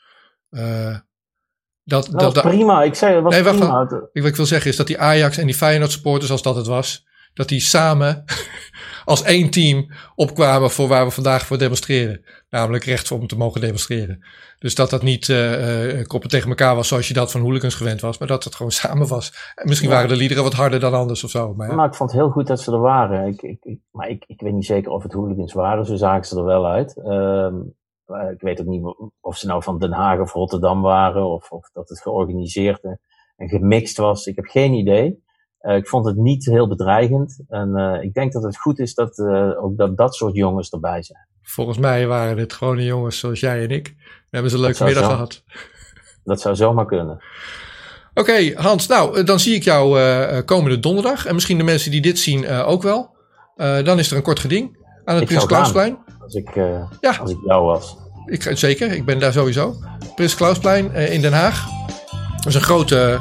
Dat, 1.88 2.08
dat, 2.10 2.34
dat, 2.34 2.44
prima. 2.44 2.82
Ik 2.82 2.94
zei, 2.94 3.14
dat 3.14 3.22
was 3.22 3.34
nee, 3.34 3.42
prima. 3.42 3.66
Wacht, 3.66 3.90
wat 3.90 4.24
ik 4.24 4.36
wil 4.36 4.46
zeggen 4.46 4.70
is 4.70 4.76
dat 4.76 4.86
die 4.86 4.98
Ajax 4.98 5.36
en 5.36 5.46
die 5.46 5.54
Feyenoord 5.54 5.90
supporters, 5.90 6.30
als 6.30 6.42
dat 6.42 6.56
het 6.56 6.66
was, 6.66 7.06
dat 7.34 7.48
die 7.48 7.60
samen 7.60 8.24
als 9.04 9.22
één 9.22 9.50
team 9.50 9.90
opkwamen 10.14 10.70
voor 10.70 10.88
waar 10.88 11.04
we 11.04 11.10
vandaag 11.10 11.46
voor 11.46 11.58
demonstreren. 11.58 12.24
Namelijk 12.50 12.84
recht 12.84 13.10
om 13.10 13.26
te 13.26 13.36
mogen 13.36 13.60
demonstreren. 13.60 14.24
Dus 14.58 14.74
dat 14.74 14.90
dat 14.90 15.02
niet 15.02 15.28
uh, 15.28 16.02
koppen 16.02 16.30
tegen 16.30 16.48
elkaar 16.48 16.74
was 16.74 16.88
zoals 16.88 17.08
je 17.08 17.14
dat 17.14 17.30
van 17.30 17.40
hooligans 17.40 17.74
gewend 17.74 18.00
was. 18.00 18.18
Maar 18.18 18.28
dat 18.28 18.44
het 18.44 18.54
gewoon 18.54 18.72
samen 18.82 19.08
was. 19.08 19.52
En 19.54 19.68
misschien 19.68 19.90
waren 19.90 20.08
de 20.08 20.16
liederen 20.16 20.42
wat 20.42 20.52
harder 20.52 20.80
dan 20.80 20.94
anders 20.94 21.24
of 21.24 21.30
zo. 21.30 21.54
Maar, 21.54 21.76
ja. 21.76 21.84
ik 21.84 21.94
vond 21.94 22.10
het 22.10 22.20
heel 22.20 22.30
goed 22.30 22.46
dat 22.46 22.60
ze 22.60 22.72
er 22.72 22.80
waren. 22.80 23.26
Ik, 23.26 23.42
ik, 23.42 23.58
ik 23.64 23.78
maar 23.90 24.08
ik, 24.08 24.24
ik 24.26 24.40
weet 24.40 24.52
niet 24.52 24.66
zeker 24.66 24.92
of 24.92 25.02
het 25.02 25.12
hooligans 25.12 25.52
waren. 25.52 25.84
Zo 25.84 25.96
zagen 25.96 26.24
ze 26.24 26.36
er 26.36 26.44
wel 26.44 26.66
uit. 26.66 26.96
Uh, 26.96 27.52
ik 28.32 28.40
weet 28.40 28.60
ook 28.60 28.66
niet 28.66 28.82
of 29.20 29.36
ze 29.36 29.46
nou 29.46 29.62
van 29.62 29.78
Den 29.78 29.92
Haag 29.92 30.20
of 30.20 30.32
Rotterdam 30.32 30.82
waren. 30.82 31.26
Of, 31.26 31.50
of 31.50 31.70
dat 31.72 31.88
het 31.88 32.02
georganiseerd 32.02 32.82
en 33.36 33.48
gemixt 33.48 33.96
was. 33.96 34.26
Ik 34.26 34.36
heb 34.36 34.44
geen 34.44 34.72
idee. 34.72 35.26
Uh, 35.62 35.76
ik 35.76 35.88
vond 35.88 36.06
het 36.06 36.16
niet 36.16 36.44
heel 36.44 36.68
bedreigend. 36.68 37.40
En 37.48 37.68
uh, 37.76 38.02
ik 38.02 38.14
denk 38.14 38.32
dat 38.32 38.42
het 38.42 38.58
goed 38.58 38.78
is 38.78 38.94
dat 38.94 39.18
uh, 39.18 39.64
ook 39.64 39.76
dat, 39.76 39.96
dat 39.96 40.14
soort 40.14 40.34
jongens 40.34 40.70
erbij 40.70 41.02
zijn. 41.02 41.26
Volgens 41.42 41.78
mij 41.78 42.06
waren 42.06 42.38
het 42.38 42.52
gewone 42.52 42.84
jongens 42.84 43.18
zoals 43.18 43.40
jij 43.40 43.62
en 43.62 43.70
ik. 43.70 43.86
We 43.86 44.04
hebben 44.30 44.50
ze 44.50 44.56
een 44.56 44.62
leuke 44.62 44.84
middag 44.84 45.04
gehad. 45.04 45.42
Dat 46.24 46.40
zou 46.40 46.56
zomaar 46.56 46.86
kunnen. 46.86 47.22
Oké, 48.14 48.30
okay, 48.30 48.52
Hans. 48.56 48.86
Nou, 48.86 49.24
dan 49.24 49.40
zie 49.40 49.54
ik 49.54 49.62
jou 49.62 50.42
komende 50.42 50.78
donderdag. 50.78 51.26
En 51.26 51.34
misschien 51.34 51.58
de 51.58 51.64
mensen 51.64 51.90
die 51.90 52.00
dit 52.00 52.18
zien 52.18 52.48
ook 52.48 52.82
wel. 52.82 53.16
dan 53.56 53.98
is 53.98 54.10
er 54.10 54.16
een 54.16 54.22
kort 54.22 54.38
geding 54.38 54.77
aan 55.08 55.14
het 55.14 55.22
ik 55.22 55.28
Prins 55.28 55.46
Klausplein. 55.46 55.98
Als 56.20 56.34
ik, 56.34 56.54
ja. 57.00 57.16
als 57.20 57.30
ik 57.30 57.38
jou 57.46 57.64
was. 57.64 57.96
Ik, 58.26 58.50
zeker, 58.52 58.92
ik 58.92 59.04
ben 59.04 59.18
daar 59.18 59.32
sowieso. 59.32 59.74
Prins 60.14 60.34
Klausplein 60.34 60.94
in 60.94 61.20
Den 61.20 61.32
Haag. 61.32 61.66
Dat 62.36 62.46
is 62.46 62.54
een 62.54 62.60
grote 62.60 63.20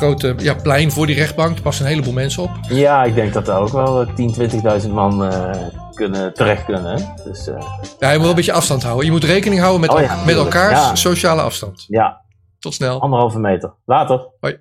grote 0.00 0.34
ja, 0.38 0.54
plein 0.54 0.90
voor 0.90 1.06
die 1.06 1.14
rechtbank. 1.14 1.56
Er 1.56 1.62
passen 1.62 1.84
een 1.84 1.90
heleboel 1.90 2.12
mensen 2.12 2.42
op. 2.42 2.50
Ja, 2.68 3.04
ik 3.04 3.14
denk 3.14 3.32
dat 3.32 3.48
er 3.48 3.56
ook 3.56 3.68
wel 3.68 4.14
10, 4.14 4.34
20.000 4.82 4.90
man 4.90 5.24
uh, 5.24 5.50
kunnen, 5.94 6.34
terecht 6.34 6.64
kunnen. 6.64 7.14
Dus, 7.24 7.48
uh, 7.48 7.54
ja, 7.98 8.08
je 8.10 8.12
moet 8.12 8.20
wel 8.20 8.30
een 8.30 8.34
beetje 8.34 8.52
afstand 8.52 8.82
houden. 8.82 9.04
Je 9.04 9.10
moet 9.10 9.24
rekening 9.24 9.60
houden 9.60 9.80
met, 9.80 9.90
oh, 9.90 10.00
ja, 10.00 10.24
met 10.24 10.34
elkaars 10.34 10.78
ja. 10.78 10.94
sociale 10.94 11.42
afstand. 11.42 11.84
Ja. 11.88 12.24
Tot 12.58 12.74
snel. 12.74 13.00
Anderhalve 13.00 13.38
meter. 13.38 13.74
Later. 13.84 14.28
Hoi. 14.40 14.58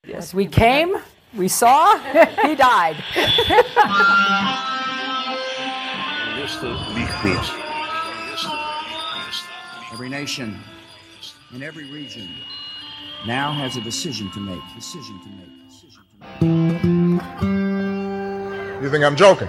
Yes, 0.00 0.32
we 0.32 0.48
came, 0.48 0.98
we 1.36 1.48
saw, 1.48 1.98
he 2.42 2.54
died. 2.54 2.96
Every 9.92 10.08
nation 10.08 10.58
in 11.54 11.62
every 11.62 11.84
region 11.90 12.28
now 13.26 13.52
has 13.52 13.76
a 13.76 13.80
decision 13.80 14.30
to 14.32 14.40
make. 14.40 14.60
Decision 14.74 15.20
to 15.20 15.28
make. 15.28 15.48
Decision 15.68 16.02
to 16.40 17.36
make. 17.36 18.82
You 18.82 18.90
think 18.90 19.04
I'm 19.04 19.16
joking? 19.16 19.48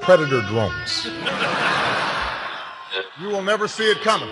Predator 0.00 0.40
drones. 0.48 1.06
you 3.20 3.28
will 3.28 3.42
never 3.42 3.68
see 3.68 3.90
it 3.90 4.00
coming. 4.00 4.28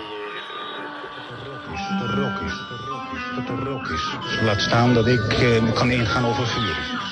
Laat 4.43 4.61
staan 4.61 4.93
dat 4.93 5.07
ik 5.07 5.41
uh, 5.41 5.73
kan 5.73 5.91
ingaan 5.91 6.25
over 6.25 6.47
vuur. 6.47 7.10